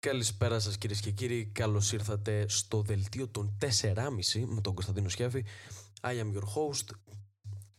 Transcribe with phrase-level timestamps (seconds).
[0.00, 5.44] Καλησπέρα σας κυρίες και κύριοι, καλώς ήρθατε στο δελτίο των 4.30 με τον Κωνσταντίνο Σχέφη.
[6.00, 6.96] I am your host.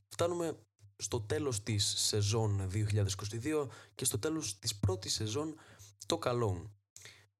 [0.07, 0.57] Φτάνουμε
[0.95, 5.55] στο τέλος της σεζόν 2022 και στο τέλος της πρώτης σεζόν
[6.05, 6.71] το καλό.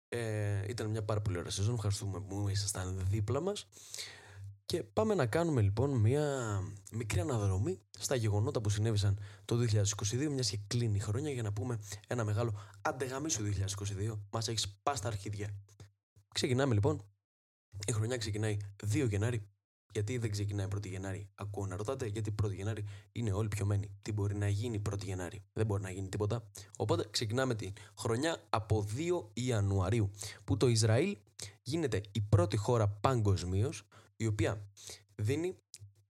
[0.10, 3.68] Ε, ήταν μια πάρα πολύ ωραία σεζόν, ευχαριστούμε που ήσασταν δίπλα μας.
[4.70, 6.60] Και πάμε να κάνουμε λοιπόν μια
[6.92, 9.56] μικρή αναδρομή στα γεγονότα που συνέβησαν το
[10.10, 13.44] 2022, μιας και κλείνει η χρονιά για να πούμε ένα μεγάλο αντεγαμίσου
[14.10, 14.18] 2022.
[14.32, 15.50] Μας έχεις πάει στα αρχίδια.
[16.34, 17.02] Ξεκινάμε λοιπόν.
[17.88, 18.58] Η χρονιά ξεκινάει
[18.94, 19.48] 2 Γενάρη.
[19.94, 23.98] Γιατί δεν ξεκινάει 1η Γενάρη, ακούω να ρωτάτε, γιατί 1η Γενάρη είναι όλοι πιωμένοι.
[24.02, 26.50] Τι μπορεί να γίνει 1η Γενάρη, δεν μπορεί να γίνει τίποτα.
[26.78, 30.12] Οπότε ξεκινάμε τη χρονιά από 2 Ιανουαρίου,
[30.44, 31.18] που το Ισραήλ
[31.62, 33.84] γίνεται η πρώτη χώρα παγκοσμίως
[34.20, 34.68] η οποία
[35.16, 35.58] δίνει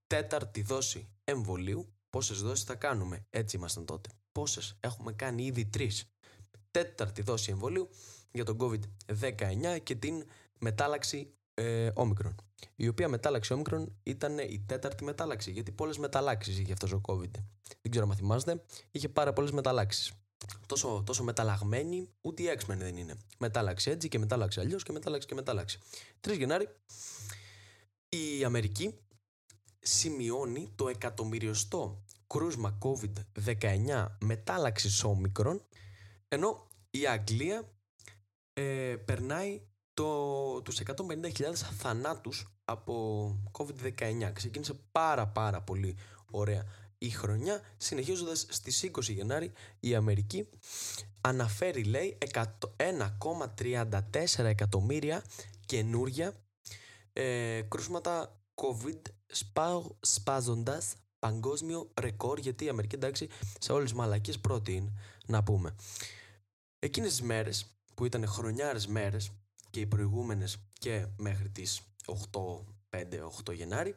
[0.08, 1.94] τέταρτη δόση εμβολίου.
[2.09, 4.09] Πόσες δόσεις θα κάνουμε, έτσι ήμασταν τότε.
[4.31, 6.05] Πόσες; Έχουμε κάνει ήδη τρεις.
[6.72, 7.90] Τέταρτη δόση εμβολίου
[8.31, 10.26] για τον COVID-19 και την
[10.59, 12.36] μετάλλαξη ε, όμικρον.
[12.75, 17.31] Η οποία μετάλλαξη όμικρον ήταν η τέταρτη μετάλλαξη, γιατί πολλές μεταλλάξεις είχε αυτός ο COVID.
[17.81, 20.11] Δεν ξέρω αν θυμάστε, είχε πάρα πολλές μεταλλάξεις.
[20.66, 23.16] Τόσο, τόσο μεταλλαγμένη, ούτε η X-Men δεν είναι.
[23.38, 25.80] Μετάλλαξη έτσι και μετάλλαξη αλλιώς και μετάλλαξη και μετάλλαξη.
[26.22, 26.67] 3 Γενάρη
[28.09, 28.93] η Αμερική
[29.79, 35.61] σημειώνει το εκατομμυριωστό κρούσμα COVID-19 μετάλλαξης όμικρον,
[36.27, 37.71] ενώ η Αγγλία
[38.53, 39.61] ε, περνάει
[39.93, 44.31] το, τους 150.000 θανάτους από COVID-19.
[44.33, 45.97] Ξεκίνησε πάρα πάρα πολύ
[46.31, 46.65] ωραία
[46.97, 50.49] η χρονιά, συνεχίζοντας στις 20 Γενάρη η Αμερική
[51.21, 52.17] αναφέρει λέει
[52.77, 55.23] 1,34 εκατομμύρια
[55.65, 56.33] καινούρια
[57.13, 63.27] ε, κρούσματα COVID σπά, σπάζοντας παγκόσμιο ρεκόρ γιατί η Αμερική εντάξει
[63.59, 64.93] σε όλες τις μαλακίες πρώτη είναι
[65.25, 65.75] να πούμε.
[66.80, 67.65] Εκείνες τις μέρες
[67.95, 69.31] που ήταν χρονιάρες μέρες
[69.69, 71.81] και οι προηγούμενες και μέχρι τις
[72.91, 73.95] 8-5-8 Γενάρη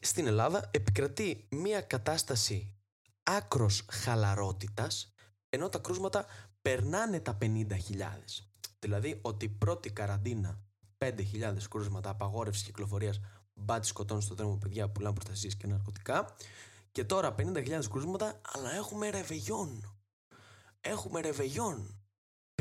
[0.00, 2.74] στην Ελλάδα επικρατεί μια κατάσταση
[3.22, 5.14] άκρος χαλαρότητας
[5.48, 6.26] ενώ τα κρούσματα
[6.62, 7.66] περνάνε τα 50.000.
[8.78, 10.63] Δηλαδή ότι η πρώτη καραντίνα
[11.08, 13.20] 5.000 κρούσματα απαγόρευσης κυκλοφορίας
[13.54, 16.34] μπάτι σκοτώνουν στο δρόμο παιδιά που πουλάνε προστασίες και ναρκωτικά.
[16.92, 19.94] Και τώρα 50.000 κρούσματα, αλλά έχουμε ρεβεγιόν.
[20.80, 22.03] Έχουμε ρεβεγιόν.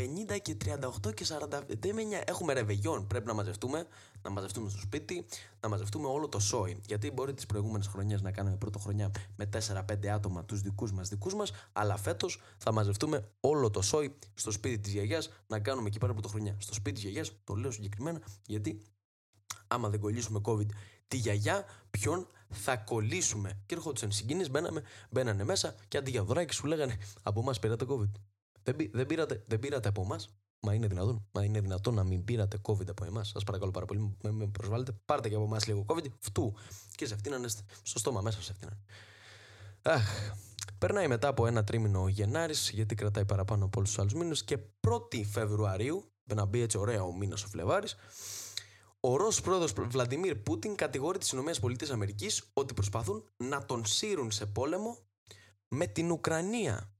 [0.01, 1.61] 50 και 38 και 40.
[1.79, 3.07] Δεν με Έχουμε ρεβεγιόν.
[3.07, 3.87] Πρέπει να μαζευτούμε,
[4.21, 5.25] να μαζευτούμε στο σπίτι,
[5.59, 6.81] να μαζευτούμε όλο το σόι.
[6.85, 11.09] Γιατί μπορεί τις προηγούμενες χρονιές να κάνουμε πρώτο χρονιά με 4-5 άτομα τους δικούς μας
[11.09, 15.87] δικούς μας, αλλά φέτος θα μαζευτούμε όλο το σόι στο σπίτι της γιαγιάς να κάνουμε
[15.87, 16.55] εκεί πέρα χρονιά.
[16.59, 18.81] Στο σπίτι της γιαγιάς, το λέω συγκεκριμένα, γιατί
[19.67, 20.67] άμα δεν κολλήσουμε COVID
[21.07, 23.61] τη γιαγιά, ποιον θα κολλήσουμε.
[23.65, 24.45] Και έρχονταν συγκίνε,
[25.09, 28.11] μπαίνανε μέσα και αντί για δωράκι σου λέγανε Από εμάς πήρατε COVID.
[28.63, 30.37] Δεν, δεν, πήρατε, δεν πήρατε από εμάς.
[30.59, 31.27] Μα είναι δυνατόν.
[31.31, 33.27] Μα είναι δυνατόν να μην πήρατε COVID από εμάς.
[33.27, 34.17] Σας παρακαλώ πάρα πολύ.
[34.23, 34.95] Με, με προσβάλλετε.
[35.05, 36.05] Πάρτε και από εμάς λίγο COVID.
[36.19, 36.53] Φτού.
[36.95, 37.47] Και σε φτύνανε
[37.83, 38.83] στο στόμα μέσα σε φτύνανε.
[39.81, 40.33] Αχ.
[40.77, 44.43] Περνάει μετά από ένα τρίμηνο ο Γενάρης, γιατί κρατάει παραπάνω από όλους τους άλλους μήνες.
[44.43, 47.95] Και 1η Φεβρουαρίου, να μπει έτσι ωραία ο μήνας ο Φλεβάρης,
[48.99, 51.47] ο Ρώσος πρόεδρος Βλαντιμίρ Πούτιν κατηγορεί τις ΗΠΑ
[52.53, 54.97] ότι προσπαθούν να τον σύρουν σε πόλεμο
[55.67, 56.92] με την Ουκρανία.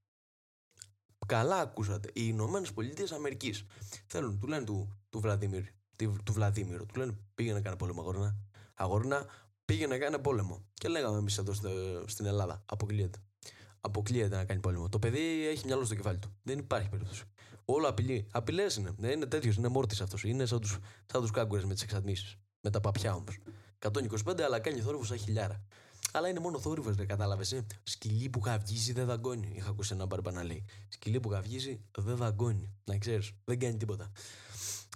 [1.28, 2.08] Καλά ακούσατε.
[2.08, 3.66] Οι Ηνωμένες Πολιτείες Αμερικής
[4.08, 5.64] θέλουν, του λένε του, του Βλαδίμιρ,
[6.24, 8.36] του Βλαδίμιρο, του λένε πήγαινε να κάνει πόλεμο αγόρνα.
[8.74, 9.26] Αγόρνα
[9.66, 10.66] πήγαινε να κάνει πόλεμο.
[10.74, 11.54] Και λέγαμε εμείς εδώ
[12.06, 13.20] στην Ελλάδα, αποκλείεται.
[13.82, 14.90] Αποκλείεται να κάνει πόλεμο.
[14.90, 16.36] Το παιδί έχει μυαλό στο κεφάλι του.
[16.44, 17.24] Δεν υπάρχει περίπτωση.
[17.66, 18.28] Όλο απειλή.
[18.32, 18.94] Απειλές είναι.
[18.98, 20.24] Δεν είναι τέτοιος, είναι μόρτης αυτός.
[20.24, 22.38] Είναι σαν τους σαν κάγκουρες με τις εξατμίσει.
[22.62, 23.38] Με τα παπιά όμως.
[23.80, 25.64] 125 αλλά κάνει θόρυβο σαν χιλιάρα.
[26.16, 27.52] Αλλά είναι μόνο θόρυβος, δεν κατάλαβες.
[27.52, 27.66] Ε.
[27.84, 29.52] Σκυλί που γαυγίζει δεν δαγκώνει.
[29.56, 30.66] Είχα ακούσει ένα μπαρμπα να λέει.
[30.88, 32.74] Σκυλί που γαυγίζει δεν δαγκώνει.
[32.84, 34.12] Να ξέρεις, δεν κάνει τίποτα.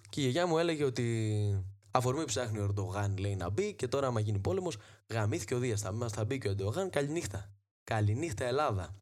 [0.09, 4.07] Και η γιαγιά μου έλεγε ότι αφορμή ψάχνει ο Ερντογάν λέει να μπει και τώρα,
[4.07, 4.77] άμα γίνει πόλεμος,
[5.07, 5.81] γαμήθηκε ο Δίας.
[5.81, 6.89] Θα, μας θα μπει και ο Ερντογάν.
[6.89, 7.51] Καληνύχτα.
[7.83, 8.95] Καληνύχτα Ελλάδα.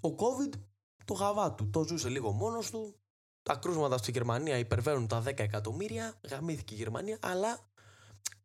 [0.00, 0.52] Ο COVID
[1.04, 1.70] το γαβά του.
[1.70, 2.94] Το ζούσε λίγο μόνος του.
[3.42, 6.20] Τα κρούσματα στη Γερμανία υπερβαίνουν τα 10 εκατομμύρια.
[6.28, 7.70] Γαμήθηκε η Γερμανία, αλλά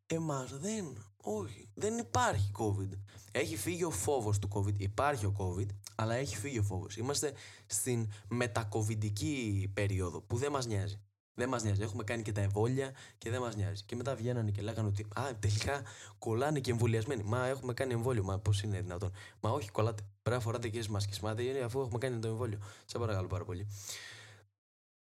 [0.06, 0.96] εμάς δεν.
[1.28, 2.90] Όχι, δεν υπάρχει COVID.
[3.32, 4.80] Έχει φύγει ο φόβος του COVID.
[4.80, 6.96] Υπάρχει ο COVID, αλλά έχει φύγει ο φόβος.
[6.96, 7.32] Είμαστε
[7.66, 11.00] στην μετακοβιντική περίοδο που δεν μας νοιάζει.
[11.34, 11.82] Δεν μας νοιάζει.
[11.82, 13.82] Έχουμε κάνει και τα εμβόλια και δεν μας νοιάζει.
[13.84, 15.82] Και μετά βγαίνανε και λέγανε ότι Α, τελικά
[16.18, 17.22] κολλάνε και εμβολιασμένοι.
[17.22, 18.24] Μα έχουμε κάνει εμβόλιο.
[18.24, 19.12] Μα πώς είναι δυνατόν.
[19.40, 20.02] Μα όχι, κολλάτε.
[20.22, 21.20] Πρέπει να φοράτε και εσείς μάσκες.
[21.20, 22.58] Μα δεν είναι αφού έχουμε κάνει το εμβόλιο.
[22.84, 23.66] Σε παρακαλώ πάρα πολύ.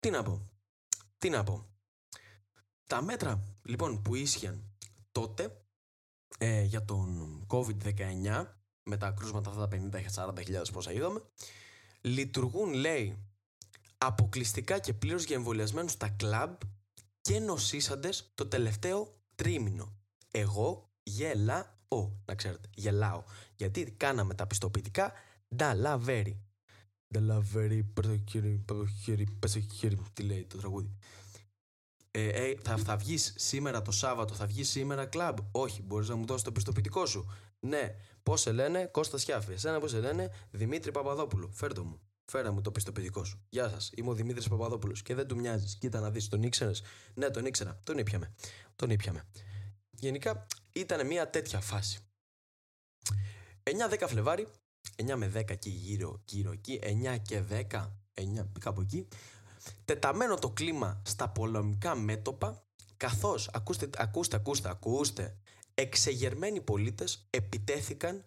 [0.00, 0.50] Τι να πω.
[1.18, 1.66] Τι να πω.
[2.86, 4.62] Τα μέτρα λοιπόν που ίσχυαν
[5.12, 5.65] τότε
[6.38, 8.46] ε, για τον COVID-19
[8.82, 11.22] με τα κρούσματα αυτά τα 50-40 χιλιάδες πόσα είδαμε
[12.06, 13.18] λειτουργούν λέει
[13.98, 16.54] αποκλειστικά και πλήρως για εμβολιασμένους στα κλαμπ
[17.20, 19.96] και νοσήσαντες το τελευταίο τρίμηνο.
[20.30, 23.22] Εγώ γελάω, να ξέρετε, γελάω.
[23.56, 25.12] Γιατί κάναμε τα πιστοποιητικά
[25.54, 26.40] νταλαβέρι.
[27.14, 30.96] Νταλαβέρι, πρώτο χέρι, πρώτο χέρι, πέσω χέρι, τι λέει το τραγούδι.
[32.18, 36.16] Ε, ε, θα, θα βγεις σήμερα το Σάββατο, θα βγεις σήμερα κλαμπ; Όχι, μπορείς να
[36.16, 37.30] μου δώσεις το πιστοποιητικό σου;
[37.60, 39.52] Ναι, πώς σε λένε, Κώστα Σιάφη.
[39.52, 41.50] Εσένα πώς σε λένε, Δημήτρη Παπαδόπουλο.
[41.52, 42.00] Φέρτο μου.
[42.24, 43.40] Φέρα μου το πιστοποιητικό σου.
[43.48, 45.76] Γεια σας, είμαι ο Δημήτρης Παπαδόπουλος και δεν του μοιάζεις.
[45.76, 46.82] Κοίτα να δεις, τον ήξερες;
[47.14, 47.80] Ναι, τον ήξερα.
[47.82, 48.34] Τον ήπιαμε.
[48.76, 49.22] Τον ήπιαμε.
[49.90, 51.98] Γενικά ήταν μια τέτοια φάση.
[53.62, 54.48] 9-10 Φλεβάρι,
[54.96, 59.08] 9 με 10 και γύρω, γύρω εκεί, 9 και 10, 9 κάπου εκεί,
[59.84, 62.64] τεταμένο το κλίμα στα πολεμικά μέτωπα,
[62.96, 65.36] καθώς, ακούστε, ακούστε, ακούστε, ακούστε,
[65.74, 68.24] εξεγερμένοι πολίτες επιτέθηκαν,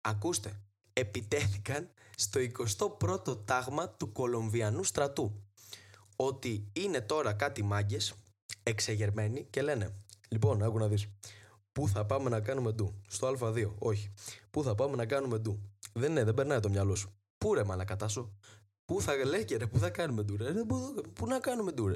[0.00, 0.60] ακούστε,
[0.92, 5.42] επιτέθηκαν στο 21ο τάγμα του Κολομβιανού στρατού.
[6.16, 8.14] Ότι είναι τώρα κάτι μάγκες
[8.62, 9.94] εξεγερμένοι και λένε
[10.28, 11.08] Λοιπόν, άκου να δεις
[11.72, 13.72] Πού θα πάμε να κάνουμε ντου; Στο Α2.
[13.78, 14.12] Όχι.
[14.50, 15.60] Πού θα πάμε να κάνουμε ντου;
[15.92, 17.14] Δεν είναι, δεν περνάει το μυαλό σου.
[17.38, 18.32] Πού ρε μαλακατάσο.
[18.84, 20.52] Πού θα λέγε ρε, πού θα κάνουμε ντου ρε.
[20.52, 21.94] Πού, πού να κάνουμε ντου ρε.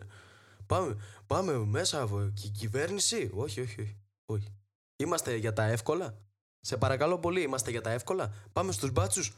[0.66, 0.96] Πάμε,
[1.26, 3.30] πάμε μέσα και κυβέρνηση.
[3.34, 3.96] Όχι, όχι, όχι.
[4.26, 4.54] όχι.
[4.96, 6.18] Είμαστε για τα εύκολα.
[6.60, 8.34] Σε παρακαλώ πολύ, είμαστε για τα εύκολα.
[8.52, 9.36] Πάμε στους μπάτσους.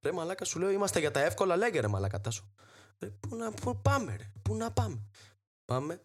[0.00, 1.56] Ρε μαλάκα σου λέω, είμαστε για τα εύκολα.
[1.56, 2.52] Λέγε ρε μαλάκα τάσο.
[2.98, 5.02] Ρε, πού να πού πάμε, ρε, πού να πάμε.
[5.64, 6.02] Πάμε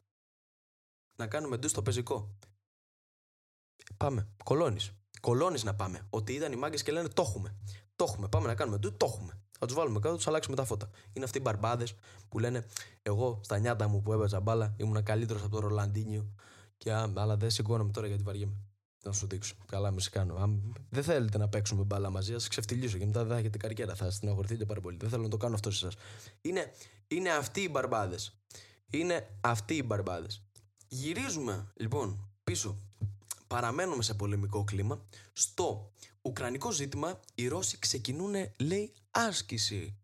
[1.15, 2.38] να κάνουμε ντου στο πεζικό.
[3.97, 4.27] Πάμε.
[4.44, 4.91] Κολώνεις.
[5.21, 6.07] Κολώνεις να πάμε.
[6.09, 7.56] Ότι ήταν οι μάγκες και λένε το έχουμε.
[7.95, 8.27] Το έχουμε.
[8.27, 9.41] Πάμε να κάνουμε ντου, το έχουμε.
[9.63, 10.89] Θα τους βάλουμε κάτω, τους αλλάξουμε τα φώτα.
[11.13, 11.95] Είναι αυτοί οι μπαρμπάδες
[12.30, 12.65] που λένε
[13.01, 16.33] Εγώ στα νιάτα μου που έπαιζα μπάλα ήμουν καλύτερος από το Ρολαντίνιο.
[16.77, 18.54] Και, αλλά δεν σηκώνομαι τώρα γιατί βαριέμαι.
[19.04, 19.56] Να σου δείξω.
[19.65, 20.36] Καλά, με κάνω.
[20.36, 23.95] Αν δεν θέλετε να παίξουμε μπάλα μαζί, ας ξεφτυλίσω και μετά δεν θα έχετε καριέρα.
[23.95, 24.98] Θα στεναχωρηθείτε πάρα πολύ.
[24.98, 26.01] Δεν θέλω να το κάνω αυτό σε εσάς.
[26.42, 26.71] Είναι,
[27.07, 28.38] είναι αυτοί οι μπαρμπάδες.
[28.89, 30.44] Είναι αυτοί οι μπαρμπάδες.
[30.88, 32.77] Γυρίζουμε λοιπόν πίσω.
[33.48, 35.06] Παραμένουμε σε πολεμικό κλίμα.
[35.33, 35.93] Στο
[36.24, 39.98] ουκρανικό ζήτημα οι Ρώσοι ξεκινούν, λέει, άσκηση.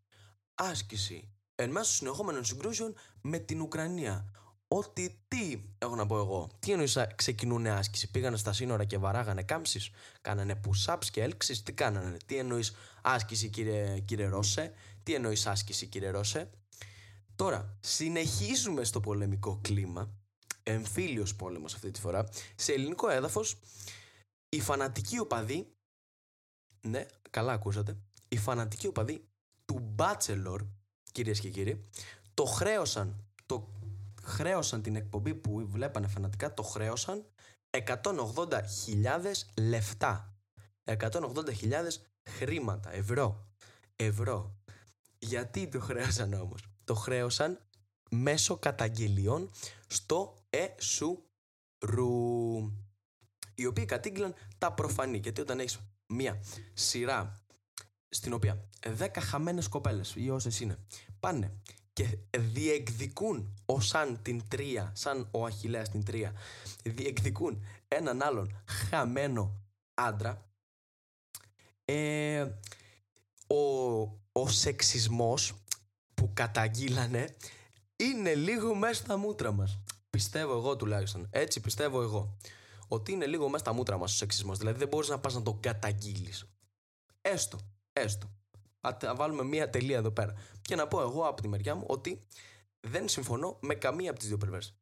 [0.56, 1.30] Άσκηση.
[1.56, 4.32] Εν μέσω συνεχόμενων συγκρούσεων με την Ουκρανία.
[4.68, 6.50] Ότι τι έχω να πω εγώ.
[6.60, 9.90] Τι εννοείς ξεκινούν άσκηση; Πήγανε στα σύνορα και βαράγανε κάμψεις;
[10.22, 14.74] Κάνανε push-ups και έλξεις; Τι κάνανε; Τι εννοείς άσκηση κύριε, κύριε Ρώσε.
[15.04, 16.50] Τι εννοείς άσκηση κύριε Ρώσε.
[17.36, 20.10] Τώρα συνεχίζουμε στο πολεμικό κλίμα.
[20.64, 22.30] Εμφύλιος πόλεμος αυτή τη φορά.
[22.56, 23.58] Σε ελληνικό έδαφος
[24.50, 25.68] οι φανατικοί οπαδοί
[26.82, 27.98] ναι καλά ακούσατε
[28.28, 29.24] οι φανατικοί οπαδοί
[29.66, 30.60] του Bachelor
[31.12, 31.90] κυρίες και κύριοι
[32.34, 33.68] το χρέωσαν το
[34.24, 37.26] χρέωσαν την εκπομπή που βλέπανε φανατικά, το χρέωσαν
[37.70, 38.62] 180.000
[39.58, 40.34] λεφτά.
[40.84, 43.48] 180.000 χρήματα, ευρώ.
[43.96, 44.56] Ευρώ.
[45.20, 47.60] Γιατί το χρέωσαν όμως; Το χρέωσαν
[48.10, 49.50] μέσω καταγγελιών
[49.88, 51.24] στο ΕΣΟΥΡΟΥ.
[53.56, 55.18] Οι οποίοι κατήγγυλαν τα προφανή.
[55.18, 55.80] Γιατί όταν έχεις
[56.10, 57.42] μία σειρά
[58.10, 58.70] στην οποία
[59.00, 60.78] 10 χαμένες κοπέλες ή όσες είναι
[61.20, 61.54] πάνε
[61.94, 66.34] και διεκδικούν ω σαν την τρία, σαν ο Αχιλέας την τρία,
[66.84, 69.62] διεκδικούν έναν άλλον χαμένο
[69.94, 70.50] άντρα,
[71.86, 72.48] ε,
[73.48, 74.00] ο,
[74.32, 75.54] ο σεξισμός
[76.14, 77.36] που καταγγείλανε
[77.96, 79.80] είναι λίγο μέσα στα μούτρα μας.
[80.10, 81.28] Πιστεύω εγώ τουλάχιστον.
[81.32, 82.38] Έτσι πιστεύω εγώ.
[82.92, 84.58] Ότι είναι λίγο μέσα στα μούτρα μας ο σεξισμός.
[84.58, 86.46] Δηλαδή δεν μπορείς να πας να τον καταγγείλεις.
[87.22, 87.58] Έστω.
[87.94, 88.32] Έστω.
[88.82, 90.34] Α βάλουμε μία τελεία εδώ πέρα.
[90.62, 92.26] Και να πω εγώ από τη μεριά μου ότι
[92.80, 94.74] δεν συμφωνώ με καμία από τις δύο πλευρές.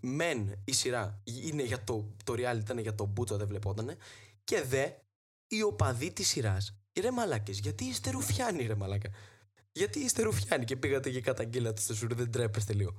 [0.00, 3.96] Μεν η σειρά είναι για το, το reality ήταν για το μπούτσο, δεν βλεπότανε.
[4.44, 4.90] Και δε
[5.46, 6.76] οι οπαδοί της σειράς.
[7.00, 9.10] Ρε μαλάκες, γιατί είστε ρουφιάνοι, ρε μαλάκα.
[9.72, 12.94] Γιατί είστε ρουφιάνοι και πήγατε και καταγγείλατε στο σουρ, δεν τρέπεστε λίγο.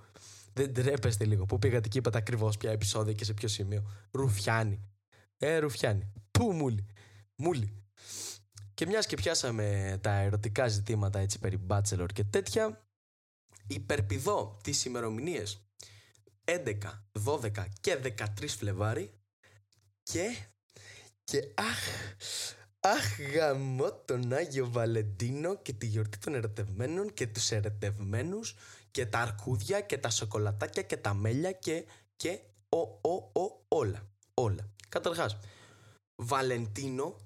[0.53, 1.45] Δεν τρέπεστε λίγο.
[1.45, 3.91] Πού πήγατε και είπατε ακριβώς ποια επεισόδια και σε ποιο σημείο.
[4.12, 4.79] Ρουφιάνοι.
[5.38, 6.12] Ε, ρουφιάνοι.
[6.31, 6.86] Πού μούλι.
[7.36, 7.83] Μούλι.
[8.74, 12.88] Και μιας και πιάσαμε τα ερωτικά ζητήματα έτσι περί Bachelor και τέτοια,
[13.67, 15.67] υπερπηδώ τις ημερομηνίες
[16.45, 16.75] 11,
[17.25, 19.12] 12 και 13 Φλεβάρι
[20.03, 20.36] και,
[21.24, 21.79] και αχ,
[22.86, 28.56] αχ γαμώ τον Άγιο Βαλεντίνο και τη γιορτή των ερωτευμένων και τους ερωτευμένους
[28.92, 31.86] και τα αρκούδια και τα σοκολατάκια και τα μέλια και,
[32.16, 34.70] και ο, ο, ο, όλα, όλα.
[34.90, 35.38] Καταρχάς,
[36.16, 37.18] Βαλεντίνο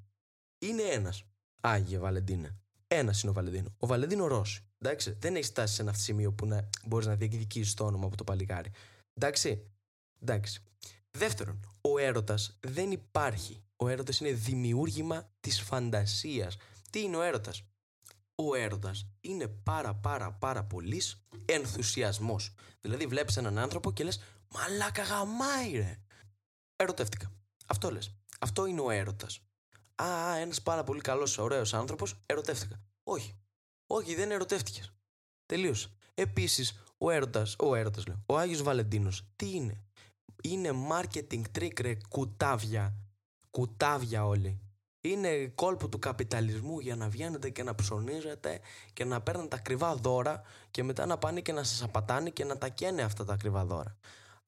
[0.60, 1.24] είναι ένας.
[1.62, 2.58] Άγιε Βαλεντίνε.
[2.88, 3.76] Ένας είναι ο Βαλεντίνο.
[3.78, 4.62] Ο Βαλεντίνο Ρώση.
[4.78, 8.18] Εντάξει, δεν έχεις φτάσει σε ένα σημείο που να μπορείς να διεκδικήσεις το όνομα από
[8.18, 8.72] το παλικάρι.
[9.14, 9.72] Εντάξει.
[10.22, 10.62] Εντάξει.
[11.12, 13.67] Δεύτερον, ο έρωτας δεν υπάρχει.
[13.78, 16.58] Ο έρωτας είναι δημιούργημα της φαντασίας.
[16.90, 17.64] Τι είναι ο έρωτας,
[18.36, 22.54] ο έρωτας είναι πάρα πάρα πάρα πολύς ενθουσιασμός.
[22.82, 24.20] Δηλαδή βλέπεις έναν άνθρωπο και λες
[24.54, 26.00] «Μαλάκα γαμάει ρε».
[26.76, 27.32] Ερωτεύτηκα.
[27.68, 28.16] Αυτό λες.
[28.40, 29.42] Αυτό είναι ο έρωτας.
[30.04, 32.82] Α, ένας πάρα πολύ καλός, ωραίος άνθρωπος, ερωτεύτηκα.
[33.04, 33.36] Όχι.
[33.88, 34.92] Όχι, δεν ερωτεύτηκες.
[35.46, 35.90] Τελείωσε.
[36.14, 39.84] Επίσης, ο έρωτας, ο έρωτας λέω, ο Άγιος Βαλεντίνος, τι είναι;
[40.44, 42.96] Είναι marketing trick ρε, κουτάβια.
[43.52, 44.62] Κουτάβια όλοι.
[45.02, 48.60] Είναι κόλπο του καπιταλισμού για να βγαίνετε και να ψωνίζετε
[48.94, 52.58] και να παίρνετε ακριβά δώρα και μετά να πάνε και να σας απατάνε και να
[52.58, 53.98] τα καίνε αυτά τα ακριβά δώρα.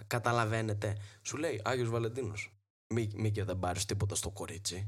[0.07, 0.97] Καταλαβαίνετε.
[1.21, 2.53] Σου λέει Άγιος Βαλεντίνος.
[2.93, 4.87] Μη, μη και δεν πάρεις τίποτα στο κορίτσι.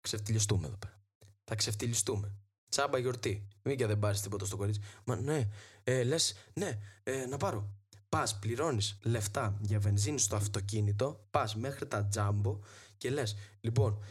[0.00, 1.00] Ξεφτυλιστούμε εδώ πέρα.
[1.44, 2.32] Θα ξεφτυλιστούμε.
[2.68, 3.48] Τσάμπα γιορτή.
[3.62, 4.80] Μη και δεν πάρεις τίποτα στο κορίτσι.
[5.04, 5.48] Μα ναι,
[5.84, 7.78] ε, λες, ναι, ε, να πάρω.
[8.08, 12.58] Πας, πληρώνεις λεφτά για βενζίνη στο αυτοκίνητο, πας μέχρι τα τζάμπο
[12.98, 14.04] και λες, λοιπόν,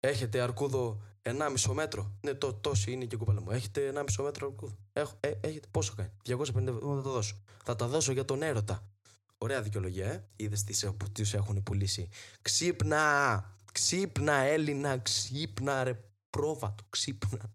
[0.00, 2.12] έχετε αρκούδο 1,5 μέτρο.
[2.20, 3.50] Ναι, το, τόσο είναι και κουπάλα μου.
[3.50, 4.76] Έχετε 1,5 μέτρο αρκούδο.
[4.92, 6.10] Έχω, ε, έχετε, πόσο κάνει.
[6.26, 7.42] 250 ευρώ θα το δώσω.
[7.64, 8.86] Θα τα δώσω για τον έρωτα.
[9.38, 10.28] Ωραία δικαιολογία, ε.
[10.36, 10.86] Είδες τις
[11.22, 12.08] σου έχουν πουλήσει.
[12.42, 13.54] Ξύπνα!
[13.72, 16.00] Ξύπνα, Έλληνα, ξύπνα, ρε
[16.30, 17.54] πρόβατο, ξύπνα.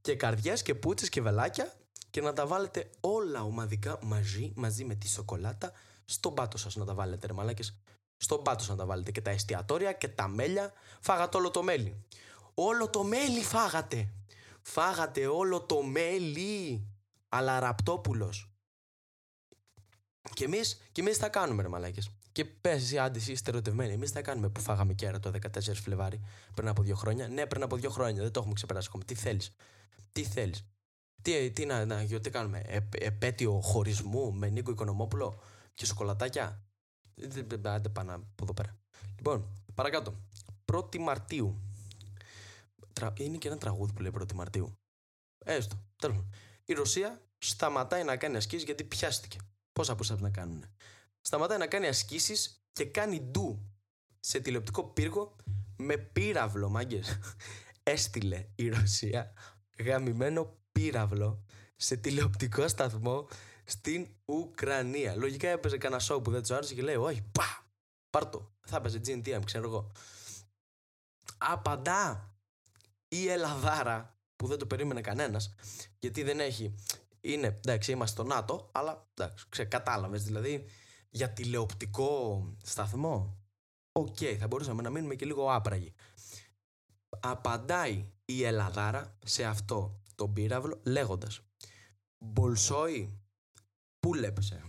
[0.00, 1.72] και καρδιές και πούτσες και βελάκια
[2.10, 5.72] και να τα βάλετε όλα ομαδικά μαζί, μαζί με τη σοκολάτα
[6.04, 7.76] στον πάτο σας να τα βάλετε ρε μαλάκες.
[8.24, 10.72] Στον πάτος σας να τα βάλετε και τα εστιατόρια και τα μέλια.
[11.00, 12.04] Φάγατε όλο το μέλι.
[12.54, 14.08] Όλο το μέλι φάγατε.
[14.62, 16.86] Φάγατε όλο το μέλι.
[17.28, 18.48] Αλλά ραπτόπουλος.
[20.34, 22.10] Και εμείς, και εμείς θα κάνουμε ρε μαλάκες.
[22.32, 23.92] Και πες εσύ, άντε, είστε ερωτευμένοι.
[23.92, 26.20] Εμείς θα κάνουμε που φάγαμε κέρα το 14 Φλεβάρι
[26.54, 27.28] πριν από δύο χρόνια.
[27.28, 29.04] Ναι, πριν από δύο χρόνια, δεν το έχουμε ξεπεράσει ακόμα.
[29.04, 29.54] Τι θέλεις;
[30.12, 30.64] Τι θέλεις;
[31.22, 35.40] Τι, τι να, να τι κάνουμε, ε, επέτειο χωρισμού με Νίκο Οικονομόπουλο
[35.74, 36.64] και σοκολατάκια;
[37.62, 38.78] Άντε πάμε από εδώ πέρα.
[39.16, 40.14] Λοιπόν, παρακάτω.
[40.72, 41.60] 1η Μαρτίου.
[43.14, 44.78] Είναι και ένα τραγούδι που λέει 1η Μαρτίου.
[45.44, 45.76] Έστω.
[45.96, 46.24] Τέλος.
[46.64, 49.38] Η Ρωσία σταματάει να κάνει ασκήσεις γιατί πιάστηκε.
[49.72, 50.64] Πόσα πόσα να κάνουν
[51.24, 53.70] σταματάει να κάνει ασκήσεις και κάνει ντου
[54.20, 55.36] σε τηλεοπτικό πύργο
[55.76, 57.18] με πύραυλο, μάγκες.
[57.82, 59.32] Έστειλε η Ρωσία
[59.84, 61.44] γαμημένο πύραυλο
[61.76, 63.28] σε τηλεοπτικό σταθμό
[63.64, 65.16] στην Ουκρανία.
[65.16, 67.66] Λογικά έπαιζε κανένα σοου που δεν του άρεσε και λέει: Όχι, πα!
[68.10, 68.52] Πάρτο.
[68.66, 69.92] Θα έπαιζε GNTM, ξέρω εγώ.
[71.38, 72.32] Απαντά
[73.08, 75.54] η Ελλαδάρα που δεν το περίμενε κανένας,
[75.98, 76.74] γιατί δεν έχει.
[77.20, 80.24] Είναι, εντάξει, είμαστε στο ΝΑΤΟ, αλλά εντάξει, κατάλαβες.
[80.24, 80.66] Δηλαδή,
[81.10, 83.38] για τηλεοπτικό σταθμό.
[83.92, 85.94] Οκ, θα μπορούσαμε να μείνουμε και λίγο άπραγοι.
[87.20, 91.40] Απαντάει η Ελλαδάρα σε αυτό το πύραυλο λέγοντας
[92.18, 93.18] Μπολσόι,
[94.04, 94.62] πούλεψε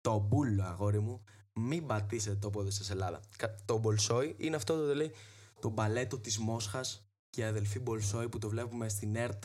[0.00, 3.20] το μπούλο αγόρι μου, μην πατήσετε το πόδι σας Ελλάδα.
[3.64, 5.12] Το Μπολσόι είναι αυτό το λέει
[5.60, 9.44] το μπαλέτο της Μόσχας και η αδελφή Μπολσόι που το βλέπουμε στην ΕΡΤ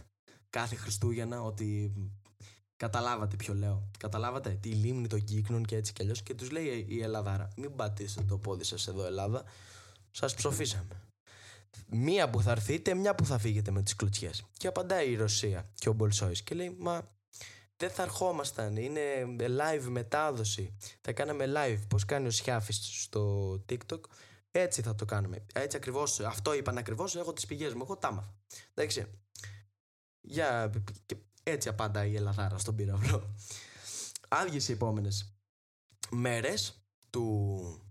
[0.49, 1.93] κάθε Χριστούγεννα ότι
[2.77, 3.89] Καταλάβατε ποιο λέω.
[3.99, 6.23] Καταλάβατε τη λίμνη των κύκνων και έτσι κι αλλιώς.
[6.23, 9.43] Και τους λέει η Ελλαδάρα, μην πατήσετε το πόδι σας εδώ, Ελλάδα.
[10.11, 11.01] Σας ψοφήσαμε.
[11.87, 14.29] Μία που θα έρθείτε, μια που θα φύγετε με τις κλωτσιέ.
[14.57, 17.18] Και απαντάει η Ρωσία και ο Μπολσόη και λέει, Μα
[17.79, 18.75] δεν θα ερχόμασταν.
[18.75, 20.75] Είναι live μετάδοση.
[21.01, 21.79] Θα κάναμε live.
[21.87, 23.99] Πώς κάνει ο Σιάφης στο TikTok.
[24.51, 25.45] Έτσι θα το κάνουμε.
[25.53, 26.19] Έτσι ακριβώς.
[26.19, 27.15] Αυτό είπαν ακριβώς.
[27.15, 27.81] Έχω τις πηγές μου.
[27.83, 28.33] Εγώ τα άμαθα.
[28.73, 29.05] Εντάξει.
[30.21, 30.71] Για.
[31.43, 33.35] Έτσι απάντα η Ελλαδάρα στον πύραυλο.
[34.27, 35.33] Άδειε οι επόμενες
[36.09, 37.81] μέρες του,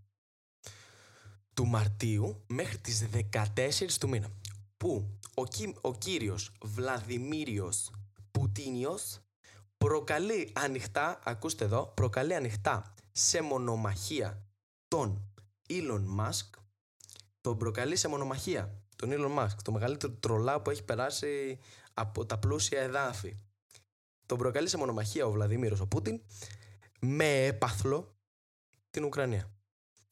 [1.55, 4.31] του Μαρτίου μέχρι τις 14 του μήνα
[4.77, 5.43] που ο,
[5.81, 7.91] ο κύριος Βλαδιμίριος
[8.31, 9.21] Πουτίνιος
[9.79, 14.43] προκαλεί ανοιχτά, ακούστε εδώ, προκαλεί ανοιχτά σε μονομαχία
[14.89, 15.33] τον
[15.69, 16.59] Elon Musk
[17.41, 21.59] τον προκαλεί σε μονομαχία τον Elon Musk, το μεγαλύτερο τρολά που έχει περάσει
[21.95, 23.37] από τα πλούσια εδάφη.
[24.27, 26.21] Τον προκαλεί σε μονομαχία ο Βλαδίμηρος ο Πούτιν
[27.01, 28.17] με έπαθλο
[28.91, 29.51] την Ουκρανία.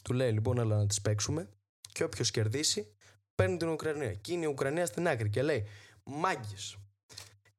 [0.04, 1.48] Του λέει λοιπόν έλα να τις παίξουμε
[1.92, 2.94] και όποιος κερδίσει
[3.34, 4.14] παίρνει την Ουκρανία.
[4.14, 5.66] Και είναι η Ουκρανία στην άκρη και λέει
[6.04, 6.76] μάγκες.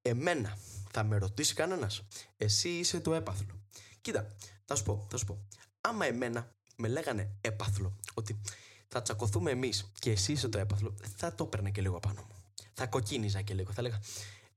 [0.02, 0.58] εμένα
[0.92, 2.02] θα με ρωτήσει κανένας.
[2.38, 3.62] Εσύ είσαι το έπαθλο.
[4.02, 5.48] Κοίτα, θα σου πω, θα σου πω.
[5.82, 8.42] Άμα εμένα με λέγανε έπαθλο, ότι
[8.88, 12.36] θα τσακωθούμε εμείς και εσύ είσαι το έπαθλο, θα το έπαιρνε και λίγο πάνω μου.
[12.74, 13.72] Θα κοκκίνιζα και λίγο.
[13.72, 14.02] Θα λέγα,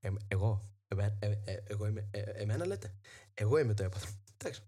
[0.00, 2.94] «Ε, εγώ, ε, ε, ε, εγώ είμαι, ε, εμένα λέτε,
[3.34, 4.10] εγώ είμαι το έπαθλο.
[4.36, 4.62] Εντάξει.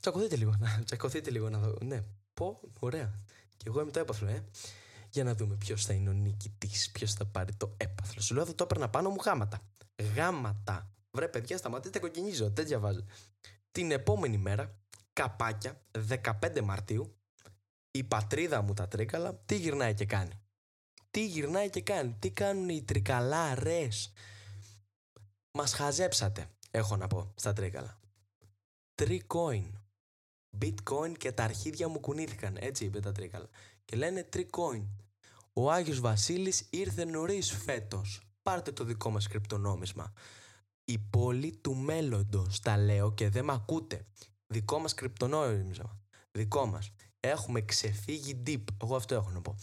[0.00, 1.78] Τσακωθείτε λίγο, να, τσακωθείτε λίγο να δω.
[1.82, 2.02] Ναι,
[2.34, 3.20] πω, ωραία.
[3.56, 4.44] Και εγώ είμαι το έπαθλο, ε.
[5.10, 8.20] Για να δούμε ποιος θα είναι ο νικητής, ποιος θα πάρει το έπαθλο.
[8.20, 9.60] Σου λέω θα το έπαιρνα πάνω μου γάματα.
[10.02, 10.92] Γάματα.
[11.10, 12.50] Βρε, παιδιά, σταματήστε, κοκκινίζω.
[12.50, 13.04] Δεν διαβάζω.
[13.70, 14.78] Την επόμενη μέρα,
[15.12, 17.18] καπάκια, 15 Μαρτίου,
[17.90, 20.40] η πατρίδα μου τα τρίκαλα, τι γυρνάει και κάνει.
[21.10, 22.16] Τι γυρνάει και κάνει.
[22.18, 24.12] Τι κάνουν οι τρικαλάρες
[25.58, 28.00] Μας χαζέψατε, έχω να πω, στα τρίκαλα.
[28.94, 29.78] Τρικόιν.
[30.60, 33.48] Bitcoin και τα αρχίδια μου κουνήθηκαν, έτσι είπε τα τρίκαλα.
[33.84, 34.88] Και λένε τρικόιν.
[35.52, 38.27] Ο Άγιος Βασίλης ήρθε νωρίς φέτος.
[38.48, 40.12] Πάρτε το δικό μας κρυπτονόμισμα.
[40.84, 44.06] Η πόλη του μέλλοντος, τα λέω και δεν με ακούτε.
[44.46, 46.00] Δικό μας κρυπτονόμισμα.
[46.30, 46.92] Δικό μας.
[47.20, 48.64] Έχουμε ξεφύγει deep.
[48.82, 49.56] Εγώ αυτό έχω να πω.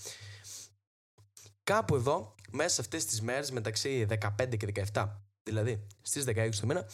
[1.63, 6.67] Κάπου εδώ, μέσα σε αυτές τις μέρες, μεταξύ 15 και 17, δηλαδή στις 16 του
[6.67, 6.87] μήνα,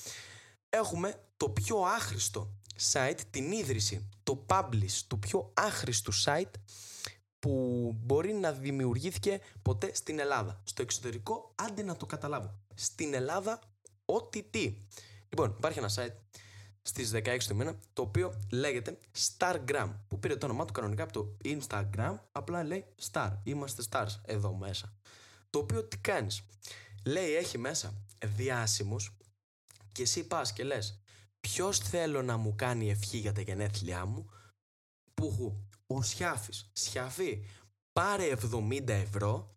[0.69, 2.53] έχουμε το πιο άχρηστο
[2.91, 6.51] site, την ίδρυση, το publish του πιο άχρηστου site
[7.41, 10.61] που μπορεί να δημιουργήθηκε ποτέ στην Ελλάδα.
[10.63, 12.59] Στο εξωτερικό, άντε να το καταλάβω.
[12.73, 13.59] Στην Ελλάδα,
[14.05, 14.77] ό,τι τι.
[15.29, 16.15] Λοιπόν, υπάρχει ένα site
[16.81, 21.13] στις 16 του μήνα, το οποίο λέγεται Stargram, που πήρε το όνομά του κανονικά από
[21.13, 24.93] το Instagram, απλά λέει Star, είμαστε stars εδώ μέσα.
[25.49, 26.43] Το οποίο τι κάνεις,
[27.05, 27.93] λέει έχει μέσα
[28.25, 29.15] διάσημους
[29.91, 30.99] και εσύ πας και λες
[31.39, 34.29] ποιος θέλω να μου κάνει ευχή για τα γενέθλιά μου,
[35.13, 35.55] που
[35.95, 37.45] ο Σιάφης, Σιαφή,
[37.91, 39.53] πάρε 70 ευρώ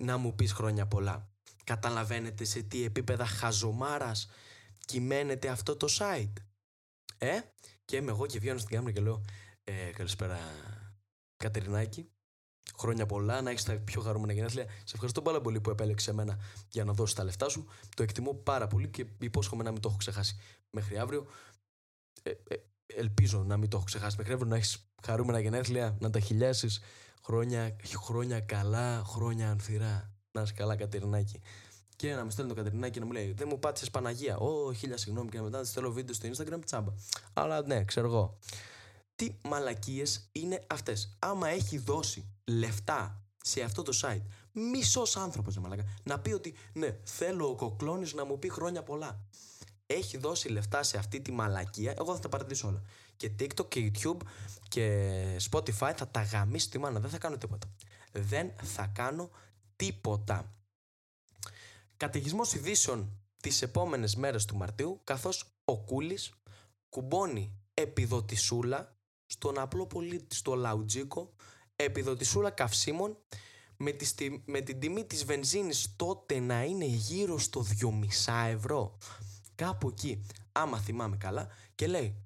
[0.00, 1.28] να μου πεις χρόνια πολλά.
[1.64, 4.28] Καταλαβαίνετε σε τι επίπεδα χαζομάρας
[4.84, 6.32] κυμαίνεται αυτό το site.
[7.18, 7.40] Ε,
[7.84, 9.24] και είμαι εγώ και βγαίνω στην κάμερα και λέω
[9.64, 10.38] ε, Καλησπέρα,
[11.36, 12.08] Κατερινάκη.
[12.78, 14.64] Χρόνια πολλά, να έχεις τα πιο χαρούμενα γενέθλια.
[14.64, 16.38] Σε ευχαριστώ πάρα πολύ που επέλεξε εμένα
[16.68, 17.66] για να δώσεις τα λεφτά σου.
[17.96, 20.36] Το εκτιμώ πάρα πολύ και υπόσχομαι να μην το έχω ξεχάσει
[20.70, 21.26] μέχρι αύριο.
[22.22, 26.10] Ε, ε, ελπίζω να μην το έχω ξεχάσει μέχρι αύριο, να έχεις χαρούμενα γενέθλια, να
[26.10, 26.80] τα χιλιάσεις.
[27.24, 30.12] Χρόνια, χρόνια καλά, χρόνια ανθυρά.
[30.32, 31.40] Να είσαι καλά, Κατερινάκη
[31.96, 34.36] και να με στέλνει το Κατερινάκι και να μου λέει Δεν μου πάτησες Παναγία.
[34.36, 36.92] Ω, χίλια συγγνώμη και μετά τη στέλνω βίντεο στο Instagram τσάμπα.
[37.32, 38.38] Αλλά ναι, ξέρω εγώ.
[39.16, 41.16] Τι μαλακίες είναι αυτές.
[41.18, 44.22] Άμα έχει δώσει λεφτά σε αυτό το site,
[44.52, 48.82] μισός άνθρωπος να μαλακά, να πει ότι ναι, θέλω ο κοκλώνης να μου πει χρόνια
[48.82, 49.20] πολλά.
[49.86, 52.82] Έχει δώσει λεφτά σε αυτή τη μαλακία, εγώ θα τα παρατήσω όλα.
[53.16, 54.16] Και TikTok και YouTube
[54.68, 55.12] και
[55.50, 57.00] Spotify θα τα γαμίσει τη μάνα.
[57.00, 57.74] Δεν θα κάνω τίποτα.
[58.12, 59.30] Δεν θα κάνω
[59.76, 60.54] τίποτα
[61.96, 66.32] καταιγισμός ειδήσεων τις επόμενες μέρες του Μαρτίου, καθώς ο Κούλης
[66.88, 71.34] κουμπώνει επιδοτησούλα στον απλό πολίτη, στο λαουτζίκο,
[71.76, 73.18] επιδοτησούλα καυσίμων
[73.76, 74.06] με, τη,
[74.44, 78.98] με την τιμή της βενζίνης τότε να είναι γύρω στο 2,5 ευρώ.
[79.54, 82.24] Κάπου εκεί, άμα θυμάμαι καλά, και λέει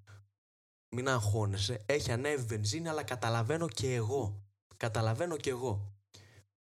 [0.90, 4.42] μην αγχώνεσαι, έχει ανέβει βενζίνη αλλά καταλαβαίνω και εγώ.
[4.76, 5.92] Καταλαβαίνω και εγώ.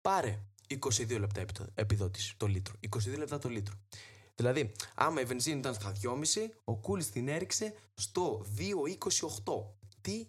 [0.01, 1.45] Πάρε 22 λεπτά
[1.75, 2.75] επιδότηση το λίτρο.
[2.97, 3.75] 22 λεπτά το λίτρο.
[4.35, 9.65] Δηλαδή, άμα η βενζίνη ήταν στα 2,5, ο Κούλης την έριξε στο 2,28.
[10.01, 10.29] Τι,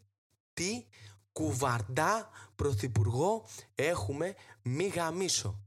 [0.54, 0.86] τι,
[1.32, 5.64] κουβαρντά πρωθυπουργό έχουμε μη γαμίσο.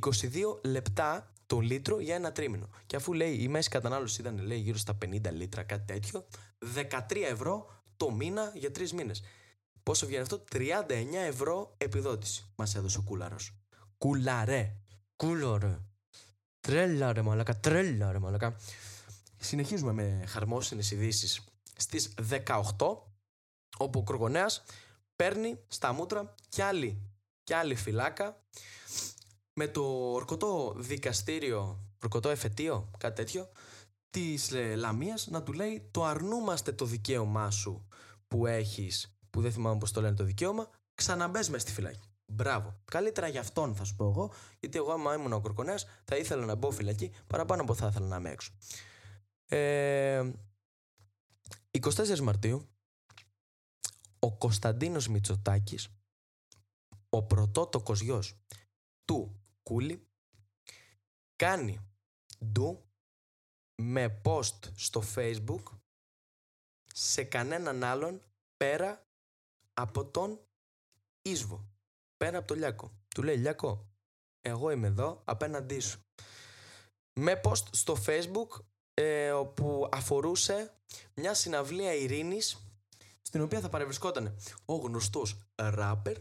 [0.00, 2.68] 22 λεπτά το λίτρο για ένα τρίμηνο.
[2.86, 6.26] Και αφού λέει η μέση κατανάλωση ήταν λέει, γύρω στα 50 λίτρα, κάτι τέτοιο,
[6.74, 9.22] 13 ευρώ το μήνα για τρεις μήνες.
[9.82, 12.44] Πόσο βγαίνει αυτό, 39 ευρώ επιδότηση.
[12.56, 13.50] Μας έδωσε ο κούλαρος.
[13.98, 14.76] Κουλαρέ.
[15.16, 15.78] Κούλαρε.
[16.60, 18.56] Τρέλα ρε μαλακα, τρέλα ρε μαλακα.
[19.36, 21.44] Συνεχίζουμε με χαρμόσυνες ειδήσεις
[21.76, 22.96] στις 18
[23.78, 24.64] όπου ο Κρογονέας
[25.16, 27.02] παίρνει στα μούτρα κι άλλη,
[27.42, 28.42] κι άλλη φυλάκα
[29.54, 33.48] με το ορκωτό δικαστήριο, ορκωτό εφετείο, κάτι τέτοιο,
[34.10, 37.88] της ε, Λαμίας να του λέει το αρνούμαστε το δικαίωμά σου
[38.28, 42.08] που έχεις, που δεν θυμάμαι πώς το λένε το δικαίωμα, ξαναμπες μες στη φυλάκη.
[42.26, 42.80] Μπράβο.
[42.84, 46.44] Καλύτερα για αυτόν θα σου πω εγώ, γιατί εγώ άμα ήμουν ο Κορκονέας θα ήθελα
[46.44, 48.52] να μπω φυλακή παραπάνω από θα ήθελα να είμαι έξω.
[49.46, 50.30] Ε,
[51.70, 52.68] 24 Μαρτίου,
[54.18, 55.88] ο Κωνσταντίνος Μητσοτάκης,
[57.08, 58.36] ο πρωτότοκος γιος
[59.04, 60.08] του Κούλη,
[61.36, 61.78] κάνει
[62.44, 62.84] ντου
[63.82, 65.62] με post στο facebook
[66.94, 68.22] σε κανέναν άλλον
[68.56, 69.06] πέρα
[69.74, 70.40] από τον
[71.22, 71.74] Ίσβο
[72.16, 72.92] πέρα από το Λιάκο.
[73.14, 73.88] Του λέει Λιάκο,
[74.40, 76.00] εγώ είμαι εδώ απέναντί σου.
[77.20, 80.74] Με post στο facebook ε, όπου αφορούσε
[81.14, 82.68] μια συναυλία ειρήνης
[83.22, 86.16] στην οποία θα παρευρισκόταν ο γνωστός ράπερ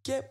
[0.00, 0.22] και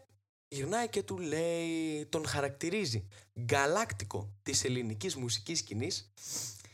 [0.50, 3.08] γυρνάει και του λέει, τον χαρακτηρίζει
[3.40, 6.12] γκαλάκτικο της ελληνικής μουσικής σκηνής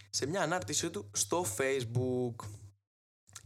[0.09, 2.35] σε μια ανάρτησή του στο facebook.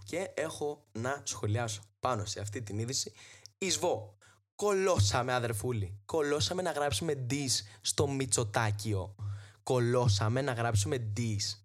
[0.05, 3.11] Και έχω να σχολιάσω πάνω σε αυτή την είδηση
[3.57, 4.17] Ισβό
[4.59, 5.99] Κολώσαμε, αδερφούλη.
[6.05, 9.15] Κολώσαμε να γράψουμε dis στο Μητσοτάκιο.
[9.63, 11.59] Κολώσαμε να γράψουμε dis.